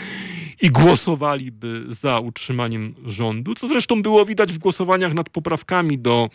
[0.63, 6.31] i głosowaliby za utrzymaniem rządu, co zresztą było widać w głosowaniach nad poprawkami do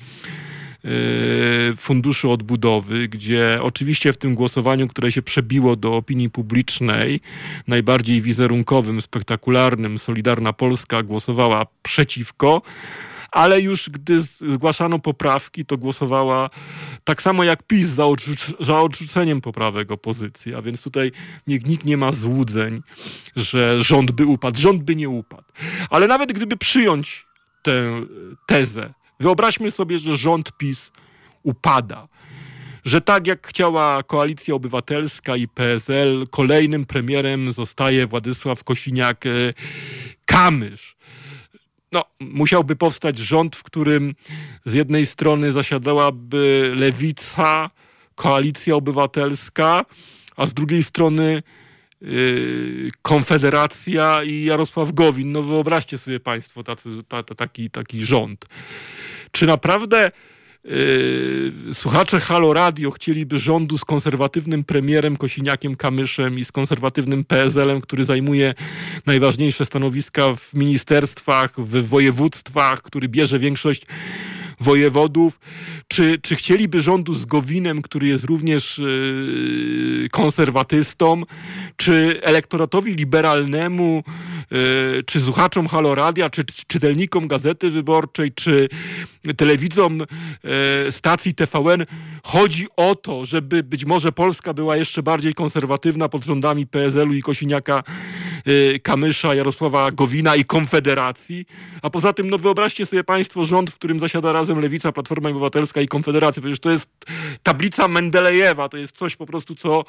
[1.78, 7.20] Funduszu Odbudowy, gdzie oczywiście w tym głosowaniu, które się przebiło do opinii publicznej,
[7.68, 12.62] najbardziej wizerunkowym, spektakularnym, Solidarna Polska głosowała przeciwko,
[13.32, 16.50] ale już gdy zgłaszano poprawki, to głosowała
[17.04, 20.56] tak samo jak PiS za, odrzuc za odrzuceniem poprawek opozycji.
[20.56, 21.12] A więc tutaj
[21.48, 22.82] nikt, nikt nie ma złudzeń,
[23.36, 24.60] że rząd by upadł.
[24.60, 25.48] Rząd by nie upadł.
[25.90, 27.26] Ale nawet gdyby przyjąć
[27.62, 28.02] tę
[28.46, 30.92] tezę, Wyobraźmy sobie, że rząd PiS
[31.44, 32.08] upada.
[32.86, 40.96] Że tak jak chciała Koalicja Obywatelska i PSL, kolejnym premierem zostaje Władysław Kosiniak-Kamysz.
[41.92, 44.16] No, musiałby powstać rząd, w którym
[44.66, 47.70] z jednej strony zasiadałaby lewica,
[48.16, 49.86] koalicja obywatelska,
[50.38, 51.44] a z drugiej strony
[53.02, 55.32] Konfederacja i Jarosław Gowin.
[55.32, 58.46] No wyobraźcie sobie Państwo tacy, ta, ta, taki, taki rząd.
[59.32, 60.12] Czy naprawdę
[60.68, 67.82] Yy, słuchacze Halo Radio chcieliby rządu z konserwatywnym premierem Kosiniakiem Kamyszem i z konserwatywnym PSL-em,
[67.82, 68.54] który zajmuje
[69.06, 73.86] najważniejsze stanowiska w ministerstwach, w województwach, który bierze większość
[74.60, 75.40] wojewodów,
[75.88, 81.24] czy, czy chcieliby rządu z Gowinem, który jest również yy, konserwatystą,
[81.78, 84.04] czy elektoratowi liberalnemu,
[84.52, 88.70] yy, czy słuchaczom Haloradia, czy czytelnikom Gazety Wyborczej, czy
[89.38, 91.86] telewidzom yy, stacji TVN
[92.24, 97.22] chodzi o to, żeby być może Polska była jeszcze bardziej konserwatywna pod rządami PSL-u i
[97.22, 97.84] Kosiniaka
[98.84, 101.46] Kamysza, Jarosława Gowina i Konfederacji.
[101.82, 105.82] A poza tym, no wyobraźcie sobie Państwo rząd, w którym zasiada razem Lewica, Platforma Obywatelska
[105.82, 106.42] i Konfederacja.
[106.42, 106.90] Przecież to jest
[107.44, 109.86] tablica Mendelejewa, to jest coś po prostu, co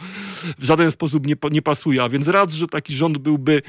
[0.59, 2.03] w żaden sposób nie, nie pasuje.
[2.03, 3.62] A więc raz, że taki rząd byłby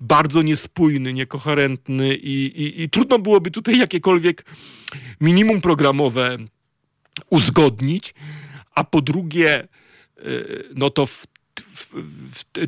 [0.00, 4.44] bardzo niespójny, niekoherentny i, i, i trudno byłoby tutaj jakiekolwiek
[5.20, 6.36] minimum programowe
[7.30, 8.14] uzgodnić,
[8.74, 9.68] a po drugie,
[10.18, 11.26] y, no to w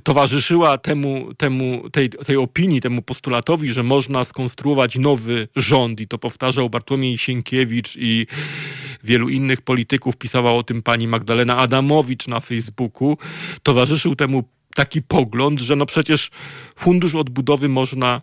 [0.02, 6.18] towarzyszyła temu, temu tej, tej opinii, temu postulatowi, że można skonstruować nowy rząd i to
[6.18, 8.26] powtarzał Bartłomiej Sienkiewicz i
[9.04, 13.18] wielu innych polityków, pisała o tym pani Magdalena Adamowicz na Facebooku,
[13.62, 14.44] towarzyszył temu
[14.74, 16.30] taki pogląd, że no przecież
[16.76, 18.22] fundusz odbudowy można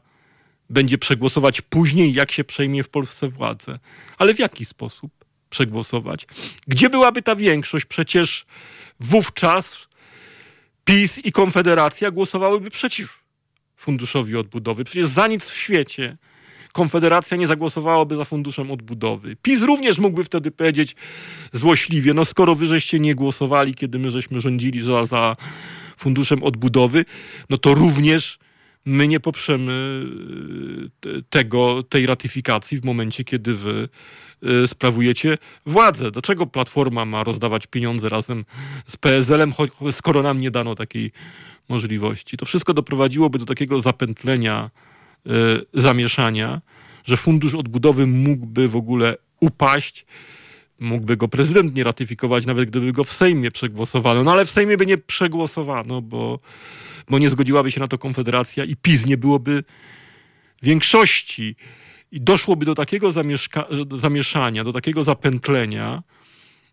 [0.69, 3.79] będzie przegłosować później, jak się przejmie w Polsce władzę.
[4.17, 5.11] Ale w jaki sposób
[5.49, 6.27] przegłosować?
[6.67, 7.85] Gdzie byłaby ta większość?
[7.85, 8.45] Przecież
[8.99, 9.87] wówczas
[10.85, 13.19] PiS i Konfederacja głosowałyby przeciw
[13.77, 14.83] Funduszowi Odbudowy.
[14.83, 16.17] Przecież za nic w świecie
[16.73, 19.35] Konfederacja nie zagłosowałaby za funduszem odbudowy.
[19.41, 20.95] PiS również mógłby wtedy powiedzieć
[21.51, 25.35] złośliwie, no skoro wy żeście nie głosowali, kiedy my żeśmy rządzili za, za
[25.97, 27.05] funduszem odbudowy,
[27.49, 28.39] no to również
[28.85, 30.05] my nie poprzemy
[31.05, 33.89] y, tego, tej ratyfikacji w momencie, kiedy wy
[34.67, 36.11] sprawujecie władzę.
[36.11, 38.45] Dlaczego Platforma ma rozdawać pieniądze razem
[38.87, 39.53] z PSL-em,
[39.91, 41.11] skoro nam nie dano takiej
[41.69, 42.37] możliwości?
[42.37, 44.71] To wszystko doprowadziłoby do takiego zapętlenia,
[45.27, 45.31] y,
[45.73, 46.61] zamieszania,
[47.03, 50.05] że fundusz odbudowy mógłby w ogóle upaść,
[50.79, 54.23] mógłby go prezydent nie ratyfikować, nawet gdyby go w Sejmie przegłosowano.
[54.23, 56.39] No ale w Sejmie by nie przegłosowano, bo
[57.09, 59.63] bo nie zgodziłaby się na to Konfederacja i PiS nie byłoby
[60.63, 61.55] większości.
[62.11, 63.13] I doszłoby do takiego
[63.99, 66.03] zamieszania, do takiego zapętlenia,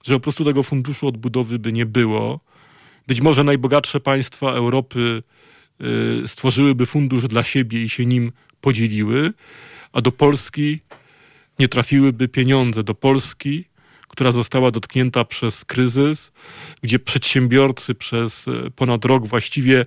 [0.05, 2.41] że po prostu tego funduszu odbudowy by nie było.
[3.07, 5.23] Być może najbogatsze państwa Europy
[6.25, 9.33] y, stworzyłyby fundusz dla siebie i się nim podzieliły,
[9.93, 10.81] a do Polski
[11.59, 12.85] nie trafiłyby pieniądze.
[12.85, 13.65] Do Polski,
[14.09, 16.33] która została dotknięta przez kryzys,
[16.83, 19.87] gdzie przedsiębiorcy przez e, ponad rok właściwie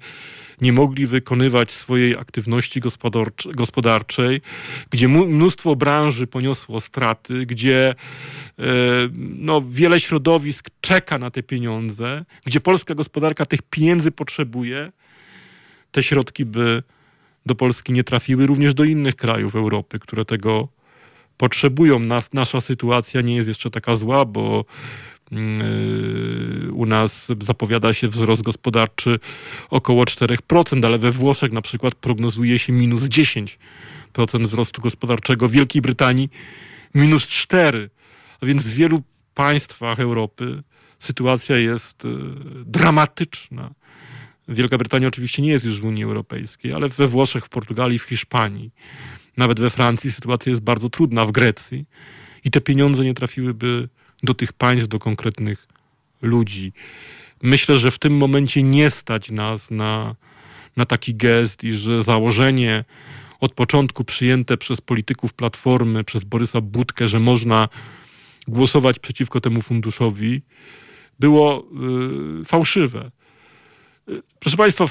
[0.61, 2.81] nie mogli wykonywać swojej aktywności
[3.55, 4.41] gospodarczej,
[4.89, 8.63] gdzie mnóstwo branży poniosło straty, gdzie e,
[9.37, 14.91] no, wiele środowisk czeka na te pieniądze, gdzie polska gospodarka tych pieniędzy potrzebuje,
[15.91, 16.83] te środki by
[17.45, 20.67] do Polski nie trafiły, również do innych krajów Europy, które tego
[21.37, 21.99] potrzebują.
[21.99, 24.65] Nas, nasza sytuacja nie jest jeszcze taka zła, bo
[26.73, 29.19] u nas zapowiada się wzrost gospodarczy
[29.69, 33.57] około 4%, ale we Włoszech na przykład prognozuje się minus 10%
[34.39, 36.29] wzrostu gospodarczego, w Wielkiej Brytanii
[36.95, 37.89] minus 4%.
[38.41, 39.01] A więc w wielu
[39.33, 40.63] państwach Europy
[40.99, 42.09] sytuacja jest y,
[42.65, 43.73] dramatyczna.
[44.47, 48.03] Wielka Brytania oczywiście nie jest już w Unii Europejskiej, ale we Włoszech, w Portugalii, w
[48.03, 48.71] Hiszpanii
[49.37, 51.85] nawet we Francji sytuacja jest bardzo trudna, w Grecji
[52.43, 53.89] i te pieniądze nie trafiłyby
[54.25, 55.67] do tych państw, do konkretnych
[56.21, 56.73] ludzi.
[57.43, 60.15] Myślę, że w tym momencie nie stać nas na,
[60.77, 62.85] na taki gest i że założenie
[63.39, 67.69] od początku przyjęte przez polityków Platformy, przez Borysa Budkę, że można
[68.47, 70.41] głosować przeciwko temu funduszowi,
[71.19, 71.67] było
[72.41, 73.11] y, fałszywe.
[74.09, 74.85] Y, proszę Państwa,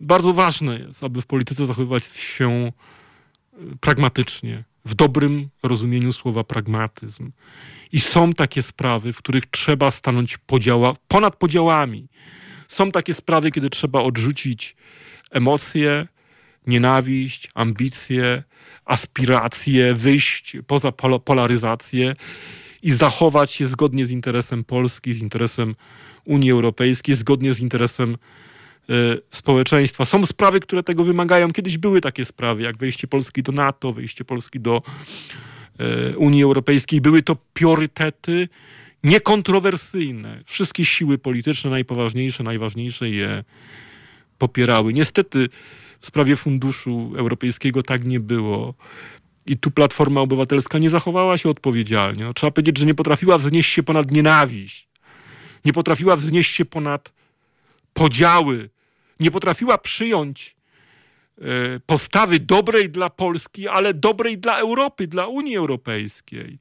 [0.00, 2.72] bardzo ważne jest, aby w polityce zachowywać się
[3.80, 7.30] pragmatycznie, w dobrym rozumieniu słowa pragmatyzm.
[7.92, 12.08] I są takie sprawy, w których trzeba stanąć podziała, ponad podziałami.
[12.68, 14.76] Są takie sprawy, kiedy trzeba odrzucić
[15.30, 16.08] emocje,
[16.66, 18.42] nienawiść, ambicje,
[18.84, 20.92] aspiracje, wyjść poza
[21.24, 22.14] polaryzację
[22.82, 25.74] i zachować się zgodnie z interesem Polski, z interesem
[26.24, 28.16] Unii Europejskiej, zgodnie z interesem
[28.90, 30.04] Y, społeczeństwa.
[30.04, 31.52] Są sprawy, które tego wymagają.
[31.52, 34.82] Kiedyś były takie sprawy, jak wejście Polski do NATO, wejście Polski do
[36.16, 37.00] Unii Europejskiej.
[37.00, 38.48] Były to priorytety
[39.04, 40.42] niekontrowersyjne.
[40.46, 43.44] Wszystkie siły polityczne, najpoważniejsze, najważniejsze je
[44.38, 44.92] popierały.
[44.92, 45.48] Niestety
[46.00, 48.74] w sprawie funduszu europejskiego tak nie było.
[49.46, 52.24] I tu Platforma Obywatelska nie zachowała się odpowiedzialnie.
[52.24, 54.88] No, trzeba powiedzieć, że nie potrafiła wznieść się ponad nienawiść.
[55.64, 57.12] Nie potrafiła wznieść się ponad
[57.94, 58.70] podziały,
[59.20, 60.61] nie potrafiła przyjąć e,
[61.86, 66.58] postawy dobrej dla Polski, ale dobrej dla Europy, dla Unii Europejskiej.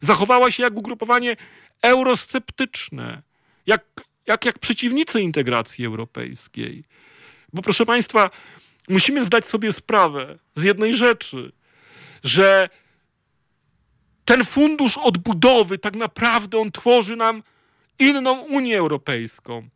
[0.00, 1.36] Zachowała się jak ugrupowanie
[1.82, 3.22] eurosceptyczne,
[3.66, 3.84] jak,
[4.26, 6.84] jak, jak przeciwnicy integracji europejskiej.
[7.52, 8.30] Bo proszę Państwa,
[8.88, 11.52] musimy zdać sobie sprawę z jednej rzeczy,
[12.24, 12.68] że
[14.24, 17.42] ten fundusz odbudowy tak naprawdę on tworzy nam
[17.98, 19.68] inną Unię Europejską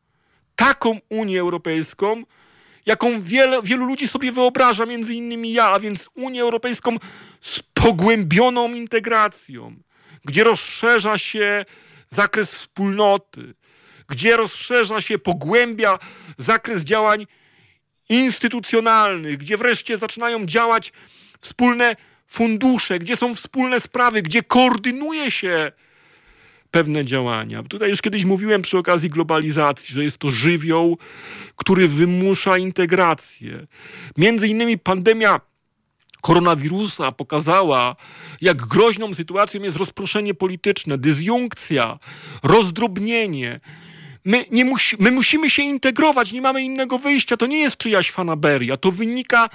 [0.56, 2.22] taką Unię Europejską,
[2.86, 6.96] jaką wiele, wielu ludzi sobie wyobraża, między innymi ja, a więc Unię Europejską
[7.40, 9.76] z pogłębioną integracją,
[10.24, 11.64] gdzie rozszerza się
[12.10, 13.54] zakres wspólnoty,
[14.08, 15.98] gdzie rozszerza się, pogłębia
[16.38, 17.26] zakres działań
[18.08, 20.92] instytucjonalnych, gdzie wreszcie zaczynają działać
[21.40, 25.72] wspólne fundusze, gdzie są wspólne sprawy, gdzie koordynuje się
[26.74, 27.62] pewne działania.
[27.62, 30.98] Tutaj już kiedyś mówiłem przy okazji globalizacji, że jest to żywioł,
[31.56, 33.66] który wymusza integrację.
[34.18, 35.40] Między innymi pandemia
[36.20, 37.96] koronawirusa pokazała,
[38.40, 41.98] jak groźną sytuacją jest rozproszenie polityczne, dysjunkcja,
[42.42, 43.60] rozdrobnienie.
[44.24, 47.36] My, nie musi, my musimy się integrować, nie mamy innego wyjścia.
[47.36, 49.50] To nie jest czyjaś fanaberia, to wynika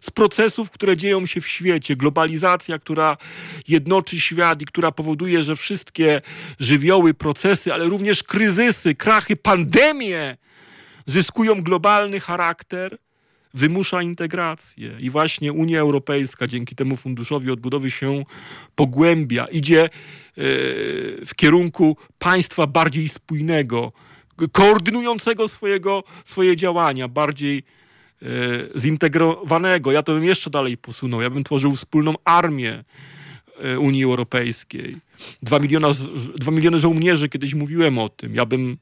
[0.00, 1.96] z procesów, które dzieją się w świecie.
[1.96, 3.16] Globalizacja, która
[3.68, 6.22] jednoczy świat i która powoduje, że wszystkie
[6.60, 10.36] żywioły, procesy, ale również kryzysy, krachy, pandemie
[11.06, 12.98] zyskują globalny charakter,
[13.54, 14.96] wymusza integrację.
[15.00, 18.24] I właśnie Unia Europejska dzięki temu funduszowi odbudowy się
[18.74, 19.88] pogłębia, idzie e,
[21.26, 23.92] w kierunku państwa bardziej spójnego,
[24.52, 27.62] koordynującego swojego, swoje działania, bardziej
[28.76, 29.92] zintegrowanego.
[29.92, 31.22] Ja to bym jeszcze dalej posunął.
[31.22, 32.84] Ja bym tworzył wspólną armię
[33.60, 34.96] e, Unii Europejskiej.
[35.42, 35.88] Dwa, miliona,
[36.36, 38.34] dwa miliony żołnierzy, kiedyś mówiłem o tym.
[38.34, 38.76] Ja bym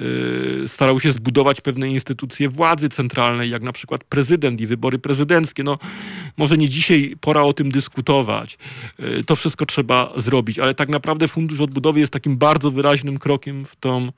[0.00, 5.62] Y, starał się zbudować pewne instytucje władzy centralnej, jak na przykład prezydent i wybory prezydenckie.
[5.62, 5.78] No,
[6.36, 8.58] może nie dzisiaj pora o tym dyskutować.
[9.26, 13.76] To wszystko trzeba zrobić, ale tak naprawdę Fundusz Odbudowy jest takim bardzo wyraźnym krokiem w
[13.76, 14.12] tą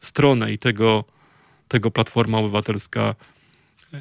[0.00, 1.04] stronę i tego,
[1.68, 3.14] tego Platforma Obywatelska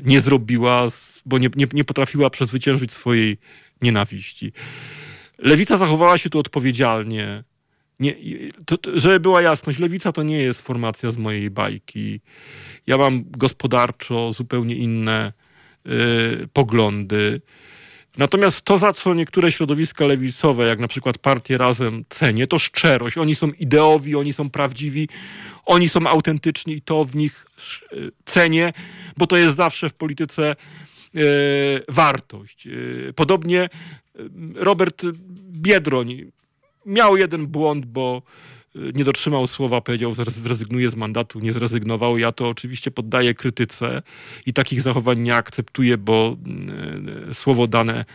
[0.04, 0.88] nie zrobiła,
[1.26, 3.38] bo nie, nie, nie potrafiła przezwyciężyć swojej
[3.82, 4.54] nienawiści.
[5.38, 7.44] Lewica zachowała się tu odpowiedzialnie
[8.00, 8.16] nie,
[8.66, 12.22] to, żeby była jasność, lewica to nie jest formacja z mojej bajki.
[12.88, 15.34] Ja mam gospodarczo zupełnie inne
[15.88, 17.42] y, poglądy.
[18.18, 23.18] Natomiast to, za co niektóre środowiska lewicowe, jak na przykład partie Razem cenię, to szczerość.
[23.18, 25.08] Oni są ideowi, oni są prawdziwi,
[25.68, 27.46] oni są autentyczni i to w nich
[27.94, 28.74] y, cenię,
[29.18, 30.56] bo to jest zawsze w polityce
[31.16, 31.20] y,
[31.88, 32.68] wartość.
[32.68, 33.70] Y, podobnie
[34.56, 35.04] Robert
[35.52, 36.32] Biedroń,
[36.86, 38.22] miał jeden błąd, bo
[38.76, 42.18] nie dotrzymał słowa, powiedział, że zrezygnuje z mandatu, nie zrezygnował.
[42.18, 44.02] Ja to oczywiście poddaję krytyce
[44.46, 46.38] i takich zachowań nie akceptuję, bo
[47.30, 48.06] y, słowo dane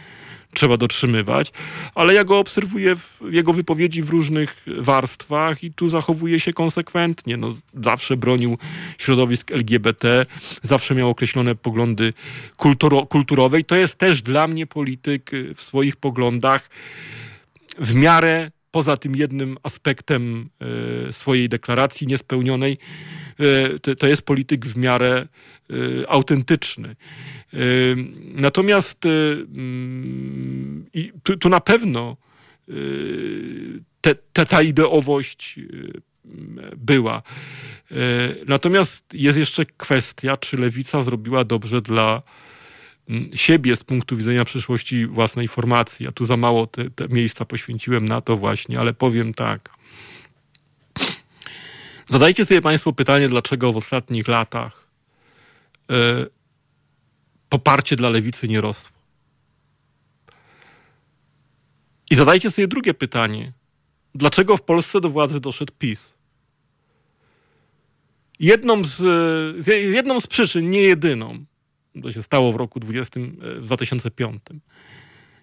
[0.55, 1.53] trzeba dotrzymywać,
[1.95, 7.37] ale ja go obserwuję w jego wypowiedzi w różnych warstwach i tu zachowuje się konsekwentnie.
[7.37, 8.59] No, zawsze bronił
[8.99, 10.27] środowisk LGBT,
[10.63, 12.13] zawsze miał określone poglądy
[12.57, 16.71] kulturo kulturowe i to jest też dla mnie polityk y, w swoich poglądach
[17.79, 20.49] w miarę poza tym jednym aspektem
[21.09, 22.79] e, swojej deklaracji niespełnionej,
[23.85, 25.29] e, to, jest polityk w miarę
[26.09, 26.97] autentyczny.
[28.35, 32.17] Natomiast mm, i tu, tu na pewno
[34.01, 35.61] te, te, ta ideowość
[36.77, 37.23] była.
[38.47, 42.23] Natomiast jest jeszcze kwestia, czy lewica zrobiła dobrze dla
[43.35, 46.05] siebie z punktu widzenia przyszłości własnej formacji.
[46.05, 49.71] Ja tu za mało te, te miejsca poświęciłem na to właśnie, ale powiem tak.
[52.09, 54.87] Zadajcie sobie Państwo pytanie, dlaczego w ostatnich latach
[55.91, 55.95] y,
[57.53, 58.97] poparcie dla lewicy nie rosło.
[62.11, 63.53] I zadajcie sobie drugie pytanie.
[64.15, 66.15] Dlaczego w Polsce do władzy doszedł PiS?
[68.39, 68.99] Jedną z,
[69.67, 71.45] jedną z przyczyn, nie jedyną,
[72.03, 74.43] to się stało w roku 20, e, w 2005,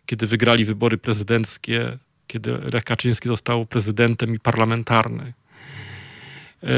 [0.05, 1.97] kiedy wygrali wybory prezydenckie,
[2.28, 5.34] kiedy Lech Kaczyński został prezydentem i parlamentarny.
[6.64, 6.70] E,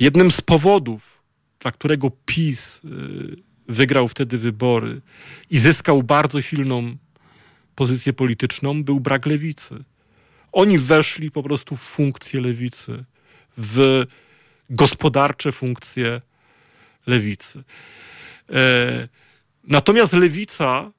[0.00, 1.22] jednym z powodów,
[1.60, 5.00] dla którego PiS e, wygrał wtedy wybory
[5.50, 6.96] i zyskał bardzo silną
[7.74, 9.84] pozycję polityczną, był brak lewicy.
[10.52, 13.04] Oni weszli po prostu w funkcję lewicy,
[13.56, 14.04] w
[14.70, 16.20] gospodarcze funkcje
[17.06, 17.64] lewicy.
[18.52, 19.08] E,
[19.64, 20.90] natomiast lewica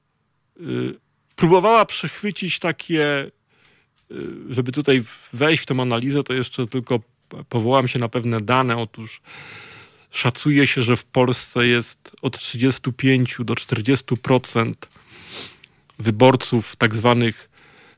[0.60, 0.94] y,
[1.36, 3.30] próbowała przechwycić takie,
[4.10, 7.00] y, żeby tutaj wejść w tę analizę, to jeszcze tylko
[7.48, 8.76] powołam się na pewne dane.
[8.76, 9.20] Otóż
[10.10, 14.74] szacuje się, że w Polsce jest od 35 do 40%
[15.98, 17.50] wyborców tak zwanych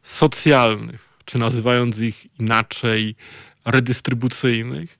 [0.03, 3.17] socjalnych, czy nazywając ich inaczej,
[3.65, 4.99] redystrybucyjnych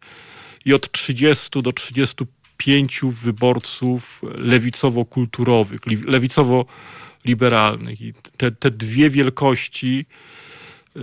[0.65, 8.01] i od 30 do 35 pięciu wyborców lewicowo-kulturowych, lewicowo-liberalnych.
[8.01, 10.07] I te, te dwie wielkości,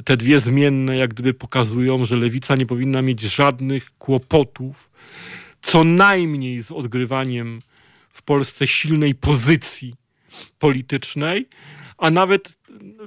[0.05, 4.89] te dwie zmienne, jak gdyby pokazują, że lewica nie powinna mieć żadnych kłopotów,
[5.67, 7.61] co najmniej z odgrywaniem
[8.09, 9.95] w Polsce silnej pozycji
[10.59, 11.47] politycznej,
[11.97, 12.57] a nawet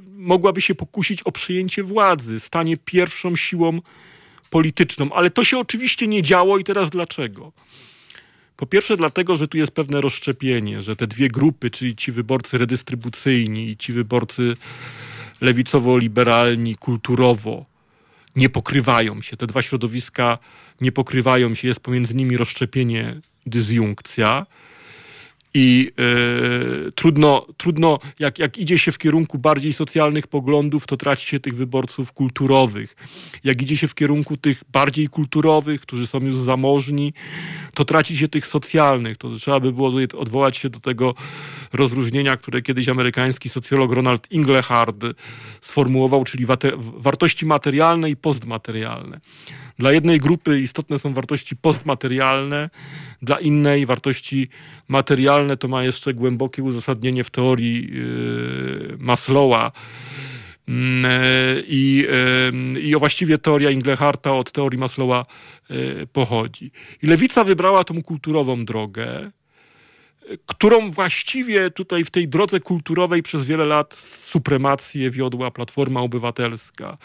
[0.06, 3.80] mogłaby się pokusić o przyjęcie władzy, stanie pierwszą siłą
[4.50, 5.12] polityczną.
[5.12, 7.52] Ale to się oczywiście nie działo i teraz dlaczego?
[8.56, 12.58] Po pierwsze, dlatego, że tu jest pewne rozszczepienie, że te dwie grupy, czyli ci wyborcy
[12.58, 14.54] redystrybucyjni i ci wyborcy
[15.40, 17.66] lewicowo-liberalni, kulturowo,
[18.36, 19.36] nie pokrywają się.
[19.36, 20.38] Te dwa środowiska
[20.80, 24.46] nie pokrywają się, jest pomiędzy nimi rozszczepienie, dysjunkcja.
[25.54, 31.26] I e, trudno, trudno jak, jak idzie się w kierunku bardziej socjalnych poglądów, to traci
[31.26, 32.96] się tych wyborców kulturowych.
[33.44, 37.12] Jak idzie się w kierunku tych bardziej kulturowych, którzy są już zamożni,
[37.74, 39.16] to traci się tych socjalnych.
[39.16, 41.14] To trzeba by było odwołać się do tego
[41.72, 44.96] rozróżnienia, które kiedyś amerykański socjolog Ronald Inglehart
[45.60, 46.46] sformułował, czyli
[46.80, 49.20] wartości materialne i postmaterialne.
[49.78, 52.70] Dla jednej grupy istotne są wartości postmaterialne,
[53.22, 54.48] dla innej wartości
[54.88, 59.72] materialne to ma jeszcze głębokie uzasadnienie w teorii yy, Maslowa.
[60.68, 61.10] Mm, e,
[61.66, 62.06] I,
[62.80, 65.26] I właściwie teoria Ingleharta od teorii Maslowa
[65.70, 66.70] e, pochodzi.
[67.02, 69.30] I lewica wybrała tą kulturową drogę,
[70.46, 73.94] którą właściwie tutaj w tej drodze kulturowej przez wiele lat
[74.30, 76.98] supremację wiodła Platforma Obywatelska.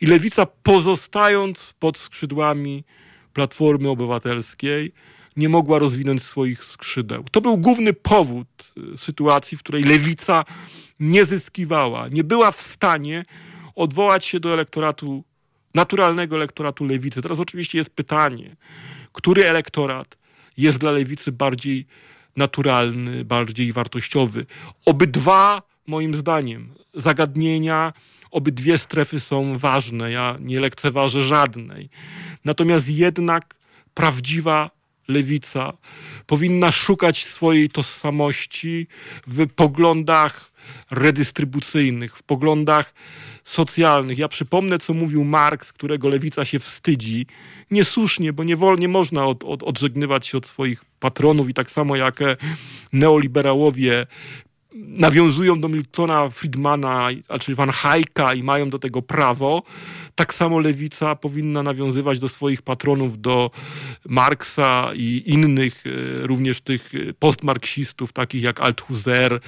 [0.00, 2.84] I lewica pozostając pod skrzydłami
[3.32, 4.92] Platformy Obywatelskiej,
[5.36, 7.24] nie mogła rozwinąć swoich skrzydeł.
[7.30, 10.44] To był główny powód y, sytuacji, w której lewica
[11.00, 13.24] nie zyskiwała, nie była w stanie
[13.74, 15.24] odwołać się do elektoratu,
[15.74, 17.22] naturalnego elektoratu lewicy.
[17.22, 18.56] Teraz oczywiście jest pytanie,
[19.12, 20.18] który elektorat
[20.56, 21.86] jest dla lewicy bardziej
[22.36, 24.46] naturalny, bardziej wartościowy.
[24.84, 27.92] Obydwa, moim zdaniem, zagadnienia,
[28.30, 30.10] obydwie strefy są ważne.
[30.10, 31.90] Ja nie lekceważę żadnej.
[32.44, 33.54] Natomiast jednak
[33.94, 34.70] prawdziwa
[35.10, 35.72] lewica
[36.26, 38.86] powinna szukać swojej tożsamości
[39.26, 40.50] w poglądach
[40.90, 42.94] redystrybucyjnych, w poglądach
[43.44, 44.18] socjalnych.
[44.18, 47.26] Ja przypomnę, co mówił Marx, którego lewica się wstydzi.
[47.70, 51.96] Niesłusznie, bo nie, wolnie można od, od, odżegnywać się od swoich patronów i tak samo
[51.96, 52.20] jak
[52.92, 54.06] neoliberałowie
[54.74, 57.08] nawiązują do Miltona Friedmana,
[57.40, 59.62] czy Van Hayka i mają do tego prawo,
[60.20, 63.50] tak samo lewica powinna nawiązywać do swoich patronów, do
[64.08, 69.40] Marksa i innych, e, również tych postmarksistów, takich jak Althusser,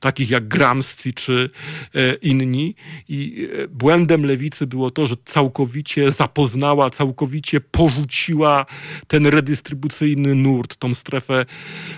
[0.00, 1.50] takich jak Gramsci czy
[1.94, 2.74] e, inni.
[3.08, 8.66] I e, błędem lewicy było to, że całkowicie zapoznała, całkowicie porzuciła
[9.06, 11.46] ten redystrybucyjny nurt, tą strefę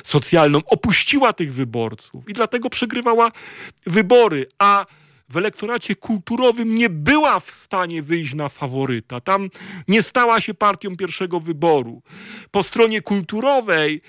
[0.04, 3.32] socjalną, opuściła tych wyborców i dlatego przegrywała
[3.86, 4.86] wybory, a
[5.28, 9.20] w elektoracie kulturowym nie była w stanie wyjść na faworyta.
[9.20, 9.50] Tam
[9.88, 12.02] nie stała się partią pierwszego wyboru.
[12.50, 14.02] Po stronie kulturowej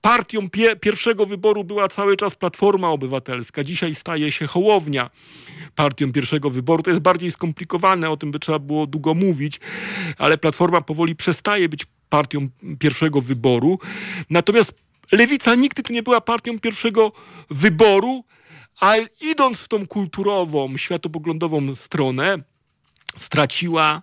[0.00, 3.64] partią pie pierwszego wyboru była cały czas Platforma Obywatelska.
[3.64, 5.10] Dzisiaj staje się Hołownia
[5.74, 6.82] partią pierwszego wyboru.
[6.82, 9.60] To jest bardziej skomplikowane, o tym by trzeba było długo mówić,
[10.18, 12.48] ale Platforma powoli przestaje być partią
[12.78, 13.78] pierwszego wyboru.
[14.30, 14.81] Natomiast
[15.12, 17.12] Lewica nigdy tu nie była partią pierwszego
[17.50, 18.24] wyboru,
[18.80, 22.38] a idąc w tą kulturową, światopoglądową stronę,
[23.16, 24.02] straciła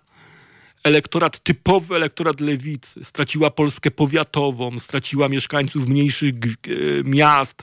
[0.84, 6.68] elektorat, typowy elektorat lewicy, straciła Polskę powiatową, straciła mieszkańców mniejszych e,
[7.04, 7.62] miast,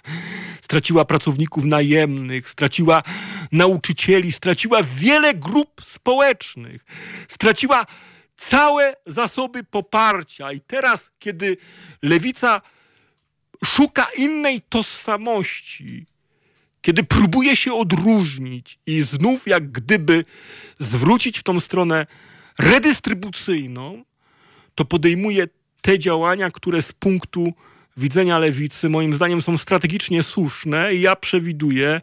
[0.61, 3.03] straciła pracowników najemnych, straciła
[3.51, 6.85] nauczycieli, straciła wiele grup społecznych,
[7.27, 7.85] straciła
[8.35, 10.51] całe zasoby poparcia.
[10.51, 11.57] I teraz, kiedy
[12.01, 12.61] lewica
[13.65, 16.05] szuka innej tożsamości,
[16.81, 20.25] kiedy próbuje się odróżnić i znów jak gdyby
[20.79, 22.05] zwrócić w tą stronę
[22.59, 24.03] redystrybucyjną,
[24.75, 25.47] to podejmuje
[25.81, 27.53] te działania, które z punktu
[27.97, 32.01] widzenia lewicy moim zdaniem są strategicznie słuszne i ja przewiduję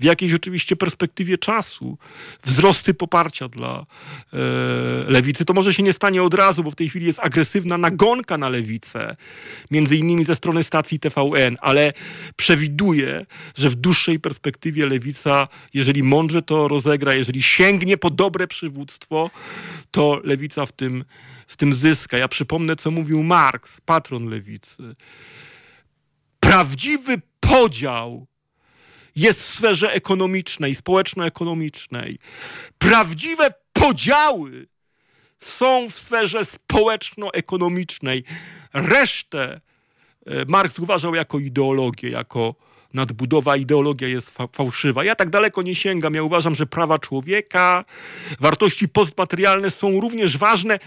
[0.00, 1.98] w jakiejś oczywiście perspektywie czasu
[2.44, 3.86] wzrosty poparcia dla
[4.32, 4.36] e,
[5.10, 5.44] lewicy.
[5.44, 8.48] To może się nie stanie od razu, bo w tej chwili jest agresywna nagonka na
[8.48, 9.16] lewicę,
[9.70, 11.92] między innymi ze strony stacji TVN, ale
[12.36, 19.30] przewiduję, że w dłuższej perspektywie lewica, jeżeli mądrze to rozegra, jeżeli sięgnie po dobre przywództwo,
[19.90, 21.04] to lewica w tym
[21.46, 22.18] z tym zyska.
[22.18, 24.94] Ja przypomnę, co mówił Marx, patron lewicy.
[26.52, 28.26] Prawdziwy podział
[29.16, 32.18] jest w sferze ekonomicznej, społeczno-ekonomicznej.
[32.78, 34.66] Prawdziwe podziały
[35.38, 38.24] są w sferze społeczno-ekonomicznej.
[38.74, 39.60] Resztę
[40.26, 42.54] e, Marx uważał jako ideologię, jako
[42.94, 45.04] nadbudowa, ideologia jest fa fałszywa.
[45.04, 46.14] Ja tak daleko nie sięgam.
[46.14, 47.84] Ja uważam, że prawa człowieka,
[48.40, 50.78] wartości postmaterialne są również ważne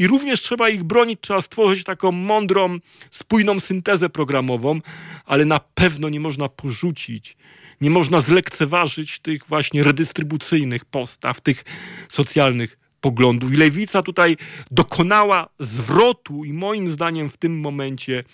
[0.00, 2.78] i również trzeba ich bronić, trzeba stworzyć taką mądrą,
[3.10, 4.80] spójną syntezę programową,
[5.26, 7.36] ale na pewno nie można porzucić,
[7.80, 11.64] nie można zlekceważyć tych właśnie redystrybucyjnych postaw, tych
[12.08, 13.52] socjalnych poglądów.
[13.52, 14.36] I lewica tutaj
[14.70, 18.24] dokonała zwrotu i moim zdaniem w tym momencie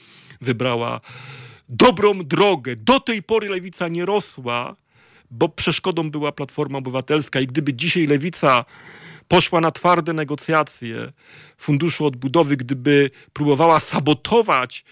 [0.41, 1.01] wybrała
[1.69, 2.77] dobrą drogę.
[2.77, 4.77] Do tej pory lewica nie rosła,
[5.31, 8.65] bo przeszkodą była Platforma Obywatelska i gdyby dzisiaj lewica
[9.29, 11.13] poszła na twarde negocjacje
[11.59, 14.85] Funduszu Odbudowy, gdyby próbowała sabotować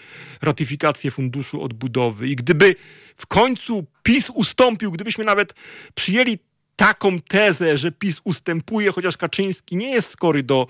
[0.42, 2.28] ratyfikację Funduszu Odbudowy.
[2.28, 2.74] I gdyby
[3.16, 5.54] w końcu PiS ustąpił, gdybyśmy nawet
[5.94, 6.38] przyjęli
[6.76, 10.66] taką tezę, że PiS ustępuje, chociaż Kaczyński nie jest skory do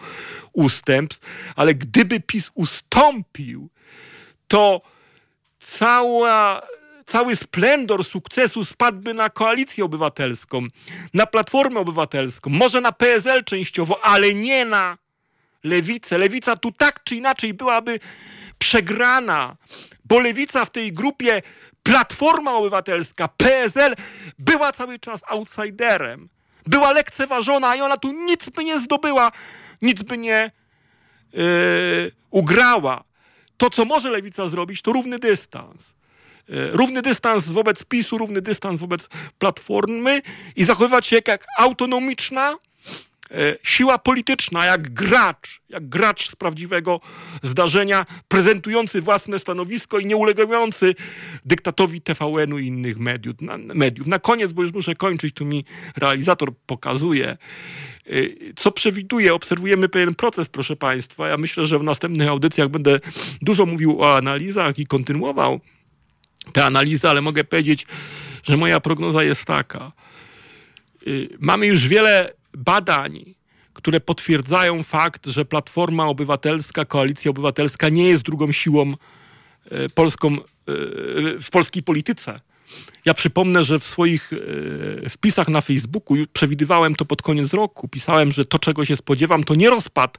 [0.53, 3.69] ustępstw, ale gdyby PiS ustąpił,
[4.49, 4.81] to
[5.59, 6.63] cała
[7.07, 10.65] cały splendor sukcesu spadłby na koalicję obywatelską,
[11.15, 14.99] na platformę obywatelską, może na PSL częściowo, ale nie na
[15.65, 16.19] lewicę.
[16.19, 18.01] Lewica tu tak czy inaczej byłaby
[18.59, 19.57] przegrana,
[20.05, 21.43] bo lewica w tej grupie
[21.85, 23.95] Platforma Obywatelska, PSL
[24.39, 26.29] była cały czas outsiderem.
[26.67, 29.33] Była lekceważona i ona tu nic by nie zdobyła,
[29.83, 30.51] nic by nie
[31.33, 31.43] yy,
[32.31, 33.05] ugrała.
[33.57, 35.94] To, co może lewica zrobić, to równy dystans.
[36.49, 40.23] Yy, równy dystans wobec PiSu, równy dystans wobec Platformy
[40.57, 42.57] i zachowywać się jak autonomiczna,
[43.31, 47.01] E, siła polityczna, jak gracz, jak gracz z prawdziwego
[47.43, 50.95] zdarzenia, prezentujący własne stanowisko i nie ulegający
[51.45, 53.41] dyktatowi TVN-u i innych mediów.
[53.41, 54.07] Na, mediów.
[54.07, 55.65] Na koniec, bo już muszę kończyć, tu mi
[55.97, 57.39] realizator pokazuje, e,
[58.57, 59.35] co przewiduje.
[59.35, 61.29] Obserwujemy pewien proces, proszę Państwa.
[61.29, 63.01] Ja myślę, że w następnych audycjach będę
[63.43, 65.61] dużo mówił o analizach i kontynuował
[66.53, 67.87] te analizy, ale mogę powiedzieć,
[68.43, 69.93] że moja prognoza jest taka.
[71.07, 73.35] E, mamy już wiele badań,
[73.73, 78.93] które potwierdzają fakt, że Platforma Obywatelska, Koalicja Obywatelska nie jest drugą siłą
[79.71, 80.39] e, polską e,
[81.41, 82.41] w polskiej polityce.
[83.05, 84.31] Ja przypomnę, że w swoich
[85.11, 87.89] wpisach na Facebooku przewidywałem to pod koniec roku.
[87.89, 90.19] Pisałem, że to, czego się spodziewam, to nie rozpad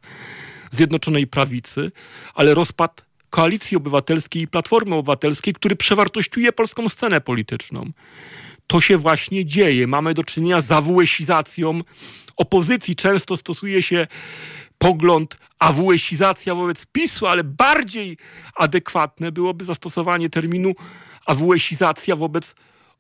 [0.71, 1.91] Zjednoczonej Prawicy,
[2.33, 3.04] ale rozpad
[3.35, 7.91] Koalicji Obywatelskiej i Platformy Obywatelskiej, który przewartościuje polską scenę polityczną.
[8.67, 9.87] To się właśnie dzieje.
[9.87, 11.81] Mamy do czynienia z awuesizacją
[12.37, 14.07] opozycji często stosuje się
[14.77, 18.17] pogląd awuesizacja wobec PiSu, ale bardziej
[18.55, 20.73] adekwatne byłoby zastosowanie terminu
[21.25, 22.55] awuesizacja wobec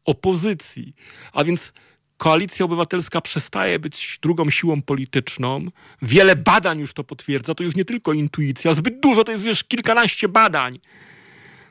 [0.05, 0.95] opozycji.
[1.33, 1.73] A więc
[2.17, 5.65] Koalicja Obywatelska przestaje być drugą siłą polityczną.
[6.01, 7.55] Wiele badań już to potwierdza.
[7.55, 8.73] To już nie tylko intuicja.
[8.73, 10.79] Zbyt dużo to jest już kilkanaście badań.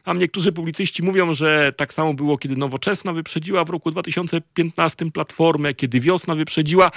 [0.02, 5.74] Tam niektórzy publicyści mówią, że tak samo było, kiedy Nowoczesna wyprzedziła w roku 2015 Platformę,
[5.74, 6.90] kiedy Wiosna wyprzedziła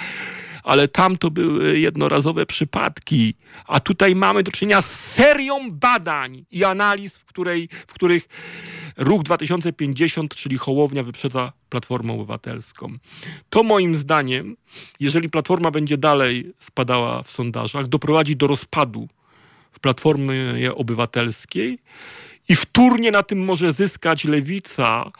[0.68, 3.34] ale tam to były jednorazowe przypadki,
[3.66, 8.28] a tutaj mamy do czynienia z serią badań i analiz, w, której, w których
[8.96, 12.92] ruch 2050, czyli Hołownia wyprzedza Platformę Obywatelską.
[13.50, 14.56] To moim zdaniem,
[15.00, 19.08] jeżeli Platforma będzie dalej spadała w sondażach, doprowadzi do rozpadu
[19.72, 21.78] w Platformie Obywatelskiej
[22.48, 25.10] i wtórnie na tym może zyskać lewica,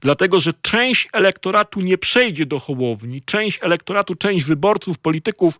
[0.00, 5.58] dlatego że część elektoratu nie przejdzie do Hołowni, część elektoratu, część wyborców, polityków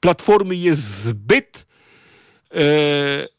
[0.00, 1.66] Platformy jest zbyt
[2.54, 2.60] e,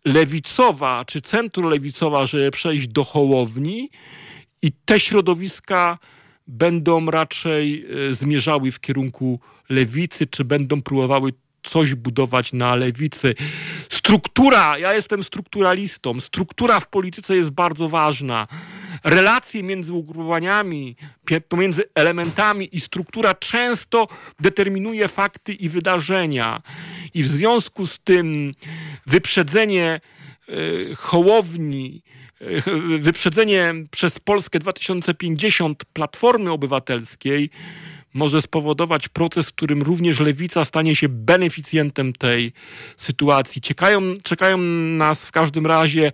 [0.05, 3.89] lewicowa czy centrolewicowa, żeby przejść do Hołowni
[4.61, 5.97] i te środowiska
[6.47, 13.35] będą raczej e, zmierzały w kierunku lewicy, czy będą próbowały coś budować na lewicy.
[13.89, 18.47] Struktura, ja jestem strukturalistą, struktura w polityce jest bardzo ważna.
[19.03, 20.95] Relacje między ugrupowaniami,
[21.49, 24.07] pomiędzy elementami i struktura często
[24.39, 26.61] determinuje fakty i wydarzenia.
[27.13, 28.53] I w związku z tym
[29.07, 30.01] wyprzedzenie
[30.49, 32.03] e, Hołowni,
[32.41, 32.61] e,
[32.99, 37.49] wyprzedzenie przez Polskę 2050 Platformy Obywatelskiej
[38.13, 42.53] może spowodować proces, w którym również lewica stanie się beneficjentem tej
[42.95, 43.61] sytuacji.
[43.61, 44.57] Czekają, czekają
[44.97, 46.11] nas w każdym razie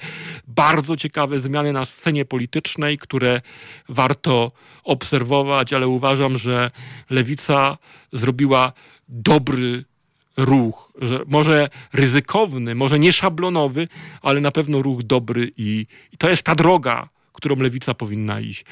[0.47, 3.41] bardzo ciekawe zmiany na scenie politycznej, które
[3.89, 4.51] warto
[4.83, 6.71] obserwować, ale uważam, że
[7.09, 7.77] lewica
[8.13, 8.73] zrobiła
[9.09, 9.85] dobry
[10.37, 13.87] ruch, że może ryzykowny, może nie szablonowy,
[14.21, 18.65] ale na pewno ruch dobry i, i to jest ta droga, którą lewica powinna iść.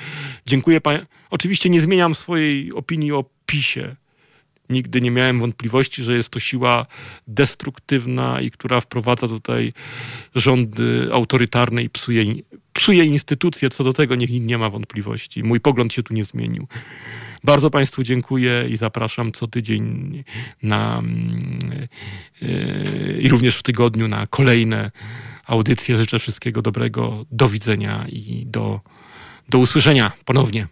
[0.46, 1.06] Dziękuję panie.
[1.30, 3.96] Oczywiście nie zmieniam swojej opinii o PiSie.
[4.70, 6.86] Nigdy nie miałem wątpliwości, że jest to siła
[7.28, 9.74] destruktywna i która wprowadza tutaj
[10.36, 12.26] rządy autorytarne i psuje,
[12.74, 13.70] psuje instytucje.
[13.70, 15.44] Co do tego niech nikt nie ma wątpliwości.
[15.44, 16.68] Mój pogląd się tu nie zmienił.
[17.44, 20.24] Bardzo Państwu dziękuję i zapraszam co tydzień
[20.64, 21.04] na
[22.42, 24.92] yy, i również w tygodniu na kolejne
[25.48, 25.98] audycję.
[25.98, 27.26] Życzę wszystkiego dobrego.
[27.32, 28.82] Do widzenia i do,
[29.50, 30.68] do usłyszenia ponownie.